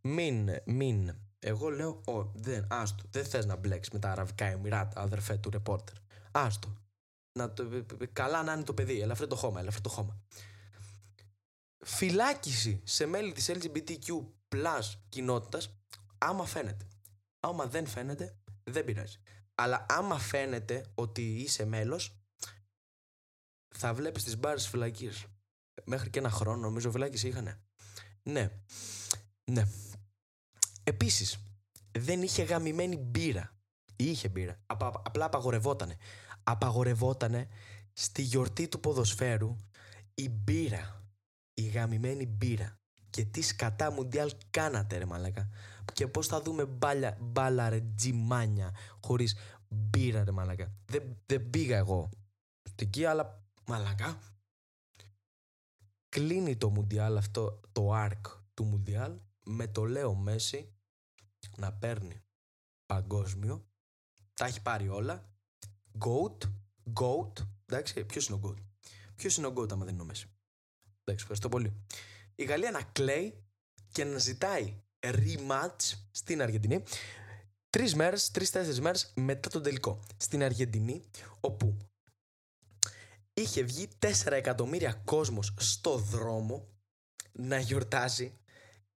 [0.00, 1.14] Μην, μην.
[1.38, 5.50] Εγώ λέω, ο, δεν, άστο, δεν θες να μπλέξεις με τα αραβικά εμμυράτα, αδερφέ του
[5.50, 5.94] ρεπόρτερ.
[6.32, 6.76] Άστο.
[7.38, 7.68] Να το,
[8.12, 10.18] καλά να είναι το παιδί, ελαφρύ το χώμα, ελαφρύ το χώμα.
[11.84, 15.78] Φυλάκιση σε μέλη της LGBTQ plus κοινότητας,
[16.18, 16.86] άμα φαίνεται.
[17.40, 19.18] Άμα δεν φαίνεται, δεν πειράζει.
[19.54, 22.23] Αλλά άμα φαίνεται ότι είσαι μέλος,
[23.78, 25.24] θα βλέπεις τις μπάρες φυλακής.
[25.84, 27.60] Μέχρι και ένα χρόνο νομίζω φυλάκης είχανε.
[28.22, 28.50] Ναι.
[29.44, 29.68] Ναι.
[30.84, 31.38] Επίσης,
[31.98, 33.56] δεν είχε γαμημένη μπύρα.
[33.96, 34.56] Είχε μπύρα.
[34.66, 35.96] απλά απαγορευότανε.
[36.42, 37.48] Απαγορευότανε
[37.92, 39.56] στη γιορτή του ποδοσφαίρου
[40.14, 41.02] η μπύρα.
[41.54, 42.78] Η γαμημένη μπύρα.
[43.10, 45.48] Και τι σκατά μουντιάλ κάνατε ρε μαλάκα.
[45.92, 49.36] Και πώς θα δούμε μπάλα, μπάλα ρε τζιμάνια χωρίς
[49.68, 50.72] μπύρα ρε μαλάκα.
[50.84, 52.10] Δεν, δεν πήγα εγώ
[52.62, 54.20] στην Κία αλλά μαλάκα.
[56.08, 58.20] Κλείνει το μουντιάλ αυτό, το arc
[58.54, 60.74] του μουντιάλ με το Λέο Μέση
[61.56, 62.22] να παίρνει
[62.86, 63.68] παγκόσμιο.
[64.34, 65.28] Τα έχει πάρει όλα.
[65.98, 66.38] Goat,
[67.00, 67.32] goat.
[67.66, 68.62] Εντάξει, ποιος είναι ο goat;
[69.14, 70.26] Ποιος είναι ο goat άμα δεν είναι ο Μέση;
[71.00, 71.84] Εντάξει, ευχαριστώ πολύ.
[72.34, 73.44] Η Γαλλία να κλαίει
[73.92, 76.82] και να ζητάει rematch στην Αργεντινή
[77.70, 80.00] τρεις μέρες, τρει-τέσσερι μέρες μετά τον τελικό.
[80.16, 81.04] Στην Αργεντινή,
[81.40, 81.76] όπου
[83.34, 86.68] είχε βγει 4 εκατομμύρια κόσμος στο δρόμο
[87.32, 88.38] να γιορτάζει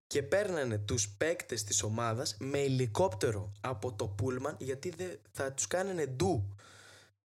[0.07, 5.67] και παίρνανε τους παίκτες της ομάδας με ελικόπτερο από το πούλμαν γιατί δεν θα τους
[5.67, 6.55] κάνανε ντου.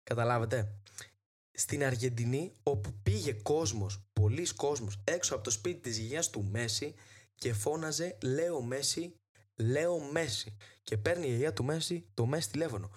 [0.02, 0.74] Καταλάβατε;
[1.50, 6.94] Στην Αργεντινή όπου πήγε κόσμος, πολλοί κόσμος έξω από το σπίτι της υγείας του Μέση
[7.34, 9.14] και φώναζε «Λέω Μέση,
[9.56, 12.90] λέω Μέση» και παίρνει η υγεία του Μέση το Μέση τηλέφωνο.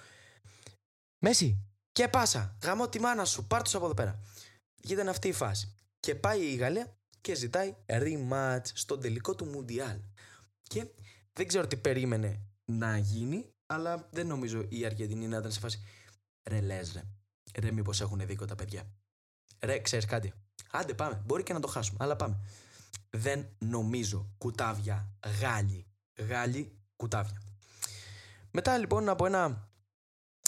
[1.20, 1.58] «Μέση,
[1.94, 4.20] και πάσα, γαμώ τη μάνα σου, πάρ' από εδώ πέρα».
[4.84, 5.76] Ήταν αυτή η φάση.
[6.00, 10.00] Και πάει η Γαλλία και ζητάει rematch στον τελικό του Μουντιάλ.
[10.64, 10.86] Και
[11.34, 15.80] δεν ξέρω τι περίμενε να γίνει, αλλά δεν νομίζω η Αργεντινή να ήταν σε φάση.
[16.44, 17.04] Ρε λες ρε,
[17.60, 18.84] ρε μήπως έχουν δίκιο τα παιδιά.
[19.60, 20.34] Ρε, ξέρεις κάτι.
[20.72, 22.40] Άντε πάμε, μπορεί και να το χάσουμε, αλλά πάμε.
[23.10, 25.86] Δεν νομίζω κουτάβια Γάλλοι.
[26.20, 27.42] Γάλλοι κουτάβια.
[28.52, 29.70] Μετά λοιπόν από ένα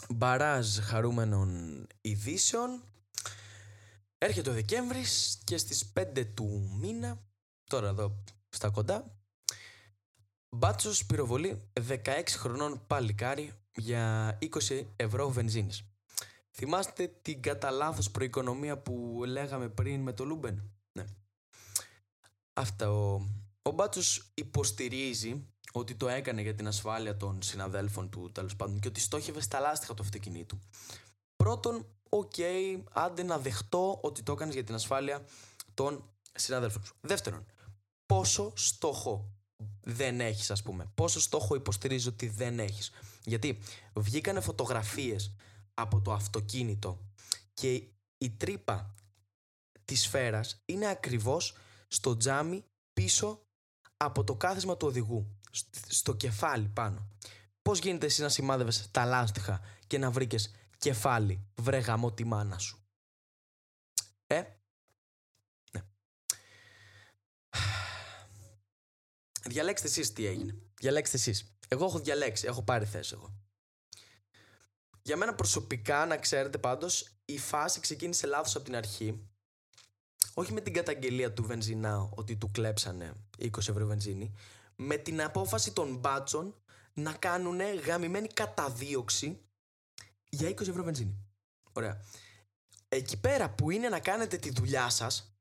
[0.10, 2.84] μπαράζ χαρούμενων ειδήσεων
[4.18, 7.24] Έρχεται ο Δεκέμβρης και στις 5 του μήνα,
[7.64, 9.20] τώρα εδώ στα κοντά,
[10.50, 14.38] Μπάτσος πυροβολεί 16 χρονών παλικάρι για
[14.70, 15.84] 20 ευρώ βενζίνης.
[16.52, 21.06] Θυμάστε την κατά λάθος προοικονομία που λέγαμε πριν με το Luben; Ναι.
[22.54, 23.28] Αυτά ο...
[23.62, 25.48] Ο Μπάτσος υποστηρίζει
[25.80, 29.60] ότι το έκανε για την ασφάλεια των συναδέλφων του τέλος πάντων και ότι στόχευε στα
[29.60, 30.60] λάστιχα του αυτοκινήτου.
[31.36, 35.26] Πρώτον, OK, okay, άντε να δεχτώ ότι το έκανες για την ασφάλεια
[35.74, 36.96] των συναδέλφων σου.
[37.02, 37.46] Δεύτερον,
[38.06, 39.30] πόσο στόχο
[39.82, 40.92] δεν έχεις ας πούμε.
[40.96, 42.92] Πόσο στόχο υποστηρίζει ότι δεν έχεις.
[43.24, 43.60] Γιατί
[43.94, 45.36] βγήκανε φωτογραφίες
[45.74, 47.00] από το αυτοκίνητο
[47.54, 47.84] και
[48.18, 48.96] η τρύπα
[49.86, 51.56] της σφαίρας είναι ακριβώς
[51.88, 52.64] στο τζάμι
[52.94, 53.40] πίσω
[53.98, 55.40] από το κάθισμα του οδηγού.
[55.88, 57.10] Στο κεφάλι πάνω.
[57.62, 62.58] Πώς γίνεται εσύ να σημάδευες τα λάστιχα και να βρήκες κεφάλι, βρε γαμό τη μάνα
[62.58, 62.86] σου;
[64.28, 64.44] Ε,
[65.72, 65.82] ναι.
[69.50, 70.58] Διαλέξτε εσείς τι έγινε.
[70.80, 71.56] Διαλέξτε εσείς.
[71.68, 73.34] Εγώ έχω διαλέξει, έχω πάρει θέση εγώ.
[75.02, 79.28] Για μένα προσωπικά, να ξέρετε πάντως, η φάση ξεκίνησε λάθος από την αρχή.
[80.34, 84.34] Όχι με την καταγγελία του βενζινάου ότι του κλέψανε 20 ευρώ βενζίνη.
[84.76, 86.56] Με την απόφαση των μπάτσων
[86.94, 89.46] να κάνουν γαμημένη καταδίωξη
[90.30, 91.18] για 20 ευρώ βενζίνη.
[91.74, 92.02] Ωραία.
[92.88, 95.38] Εκεί πέρα που είναι να κάνετε τη δουλειά σας,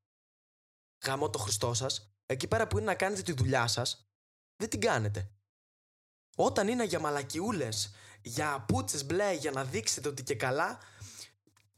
[1.07, 4.09] γαμώ το Χριστό σας, εκεί πέρα που είναι να κάνετε τη δουλειά σας,
[4.57, 5.30] δεν την κάνετε.
[6.37, 10.78] Όταν είναι για μαλακιούλες, για πούτσες μπλε, για να δείξετε ότι και καλά,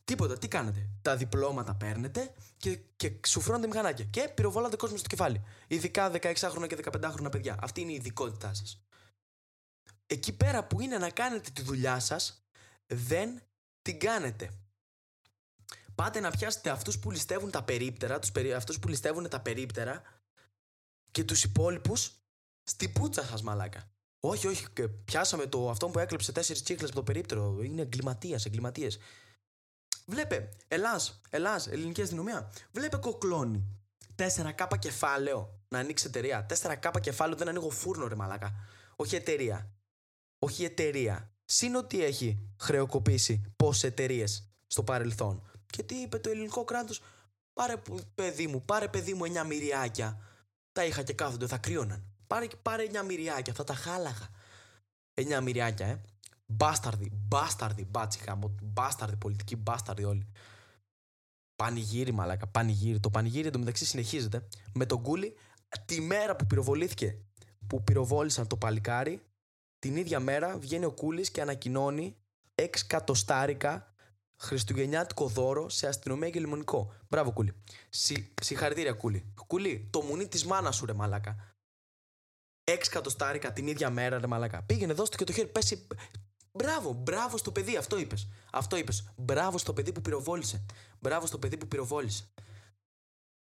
[0.06, 0.38] τίποτα.
[0.38, 4.04] Τι κάνετε; Τα διπλώματα παίρνετε και, και σουφρώνετε μηχανάκια.
[4.04, 5.42] Και πυροβολάτε κόσμο στο κεφάλι.
[5.66, 7.56] Ειδικά 16χρονα και 15χρονα παιδιά.
[7.60, 8.80] Αυτή είναι η ειδικότητά σας.
[10.06, 12.46] Εκεί πέρα που είναι να κάνετε τη δουλειά σας,
[12.86, 13.42] δεν
[13.82, 14.50] την κάνετε.
[15.94, 18.52] Πάτε να πιάσετε αυτούς που ληστεύουν τα περίπτερα, τους περί...
[18.52, 20.02] αυτούς που ληστεύουν τα περίπτερα
[21.10, 22.12] και τους υπόλοιπους
[22.62, 23.90] στη πούτσα σας μαλάκα.
[24.20, 24.66] Όχι, όχι,
[25.04, 27.62] πιάσαμε το αυτό που έκλεψε τέσσερις τσίχλες από το περίπτερο.
[27.62, 28.98] Είναι εγκληματίας, εγκληματίες.
[30.10, 32.52] Βλέπε, Ελλάς, Ελλάς, ελληνική αστυνομία.
[32.72, 33.64] Βλέπε κοκλώνει.
[34.16, 36.46] 4K κεφάλαιο να ανοίξει εταιρεία.
[36.48, 38.54] 4K κεφάλαιο δεν ανοίγω φούρνο, ρε μαλάκα.
[38.96, 39.70] Όχι εταιρεία.
[40.38, 41.30] Όχι εταιρεία.
[41.44, 45.50] Συν ότι έχει χρεοκοπήσει πόσες εταιρείες στο παρελθόν.
[45.66, 47.02] Και τι είπε το ελληνικό κράτος,
[47.52, 47.74] πάρε
[48.14, 50.20] παιδί μου, πάρε παιδί μου 9 μυριάκια.
[50.72, 52.04] Τα είχα και κάθονται, θα κρύωναν.
[52.26, 54.28] Πάρε, πάρε 9 μυριάκια, θα τα χάλαγα.
[55.14, 56.00] 9 μυριάκια, ε.
[56.52, 60.26] Μπάσταρδι, μπάσταρδι, μπάτσι χάμο, μπάσταρδι, πολιτική μπάσταρδι όλοι.
[61.56, 63.00] Πανηγύρι, μαλάκα, πανηγύρι.
[63.00, 65.36] Το πανηγύρι εντωμεταξύ συνεχίζεται με τον κούλι
[65.84, 67.18] τη μέρα που πυροβολήθηκε,
[67.66, 69.22] που πυροβόλησαν το παλικάρι,
[69.78, 72.16] την ίδια μέρα βγαίνει ο Κούλης και ανακοινώνει
[72.54, 73.94] 6 κατοστάρικα
[74.42, 76.92] χριστουγεννιάτικο δώρο σε αστυνομία και λιμονικό.
[77.08, 77.52] Μπράβο, Κούλη.
[77.88, 79.32] Συ, συγχαρητήρια, Κούλη.
[79.46, 81.54] Κούλη, το μουνί της μάνας σου, ρε Μαλάκα.
[82.64, 84.62] 6 κατοστάρικα την ίδια μέρα, ρε Μαλάκα.
[84.62, 85.86] Πήγαινε, δώστε και το χέρι, πέσει.
[86.56, 88.28] Μπράβο, μπράβο στο παιδί, αυτό είπες.
[88.52, 89.12] Αυτό είπες.
[89.16, 90.64] Μπράβο στο παιδί που πυροβόλησε.
[91.00, 92.28] Μπράβο στο παιδί που πυροβόλησε.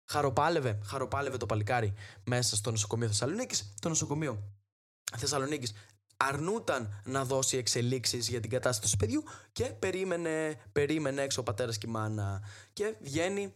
[0.10, 1.94] Χαροπάλευε, χαροπάλευε το παλικάρι
[2.24, 3.74] μέσα στο νοσοκομείο Θεσσαλονίκης.
[3.82, 4.44] Το νοσοκομείο
[5.18, 5.74] Θεσσαλονίκης
[6.18, 11.78] αρνούταν να δώσει εξελίξεις για την κατάσταση του παιδιού και περίμενε, περίμενε έξω ο πατέρας
[11.78, 12.44] και η μάνα
[12.74, 13.54] και βγαίνει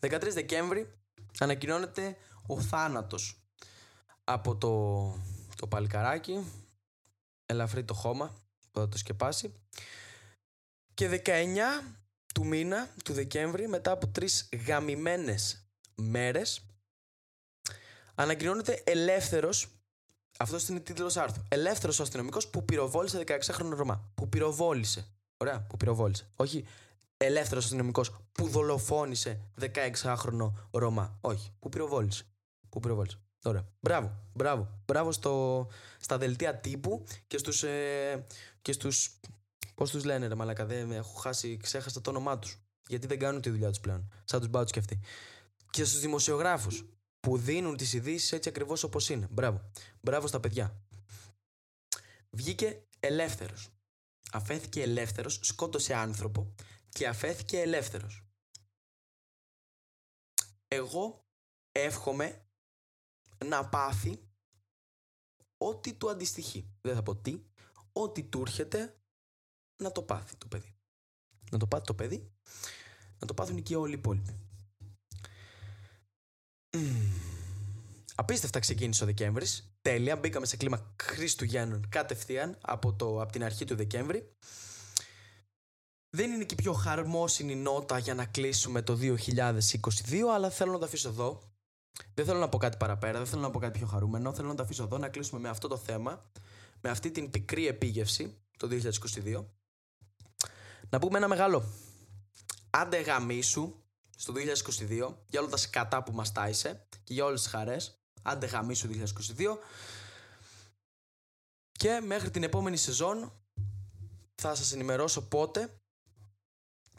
[0.00, 0.92] 13 Δεκέμβρη
[1.38, 2.16] ανακοινώνεται
[2.46, 3.47] ο θάνατος
[4.30, 5.14] από το,
[5.56, 6.44] το παλικαράκι
[7.46, 8.34] ελαφρύ το χώμα
[8.70, 9.52] που θα το σκεπάσει
[10.94, 11.56] και 19
[12.34, 16.66] του μήνα του Δεκέμβρη μετά από τρεις γαμημένες μέρες
[18.14, 19.68] ανακοινώνεται ελεύθερος.
[20.38, 21.42] Αυτό είναι τίτλος άρθρου.
[21.48, 24.10] Ελεύθερος αστυνομικός που πυροβόλησε 16χρονο Ρωμά.
[24.14, 25.06] Που πυροβόλησε.
[25.36, 26.30] Ωραία, που πυροβόλησε.
[26.36, 26.66] Όχι
[27.16, 31.18] ελεύθερος αστυνομικός που δολοφόνησε 16χρονο Ρωμά.
[31.20, 32.24] Όχι, που πυροβόλησε.
[32.68, 33.18] Που πυροβόλησε.
[33.48, 33.68] Ωραία.
[33.80, 34.82] Μπράβο, μπράβο.
[34.86, 35.66] Μπράβο στο,
[35.98, 37.62] στα δελτία τύπου και στους.
[37.62, 38.26] Ε,
[38.62, 39.20] και στους,
[39.74, 42.58] Πώς τους λένε, ρε Μαλάκα, δεν έχω χάσει, ξέχασα το όνομά τους.
[42.88, 44.12] Γιατί δεν κάνουν τη δουλειά τους πλέον.
[44.24, 45.00] Σαν τους μπάτσους και αυτοί.
[45.70, 46.84] Και στους δημοσιογράφους
[47.20, 49.26] που δίνουν τις ειδήσεις έτσι ακριβώς όπως είναι.
[49.30, 49.70] Μπράβο.
[50.00, 50.82] Μπράβο στα παιδιά.
[52.30, 53.68] Βγήκε ελεύθερος.
[54.32, 56.54] Αφέθηκε ελεύθερος, σκότωσε άνθρωπο
[56.88, 58.24] και αφέθηκε ελεύθερος.
[60.68, 61.24] Εγώ
[61.72, 62.47] εύχομαι
[63.44, 64.22] να πάθει
[65.56, 66.70] ό,τι του αντιστοιχεί.
[66.80, 67.42] Δεν θα πω τι.
[67.92, 69.00] Ό,τι του έρχεται
[69.82, 70.76] να το πάθει το παιδί.
[71.50, 72.32] Να το πάθει το παιδί,
[73.18, 74.38] να το πάθουν και όλοι οι υπόλοιποι.
[78.14, 79.72] Απίστευτα ξεκίνησε ο Δεκέμβρης.
[79.80, 80.16] Τέλεια.
[80.16, 84.36] Μπήκαμε σε κλίμα Χριστουγέννων κατευθείαν από, το, από την αρχή του Δεκέμβρη.
[86.10, 89.18] Δεν είναι και η πιο χαρμόσυνη νότα για να κλείσουμε το 2022,
[90.34, 91.42] αλλά θέλω να το αφήσω εδώ.
[92.14, 94.32] Δεν θέλω να πω κάτι παραπέρα, δεν θέλω να πω κάτι πιο χαρούμενο.
[94.32, 96.30] Θέλω να το αφήσω εδώ να κλείσουμε με αυτό το θέμα,
[96.80, 98.68] με αυτή την πικρή επίγευση το
[99.24, 99.44] 2022.
[100.90, 101.64] Να πούμε ένα μεγάλο.
[102.70, 103.74] Άντε γαμίσου
[104.16, 107.98] στο 2022 για όλα τα σκατά που μας τάισε και για όλες τις χαρές.
[108.22, 109.58] Άντε γαμίσου 2022.
[111.72, 113.32] Και μέχρι την επόμενη σεζόν
[114.34, 115.80] θα σας ενημερώσω πότε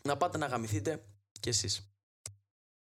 [0.01, 1.05] να πάτε να γαμηθείτε
[1.39, 1.93] κι εσείς.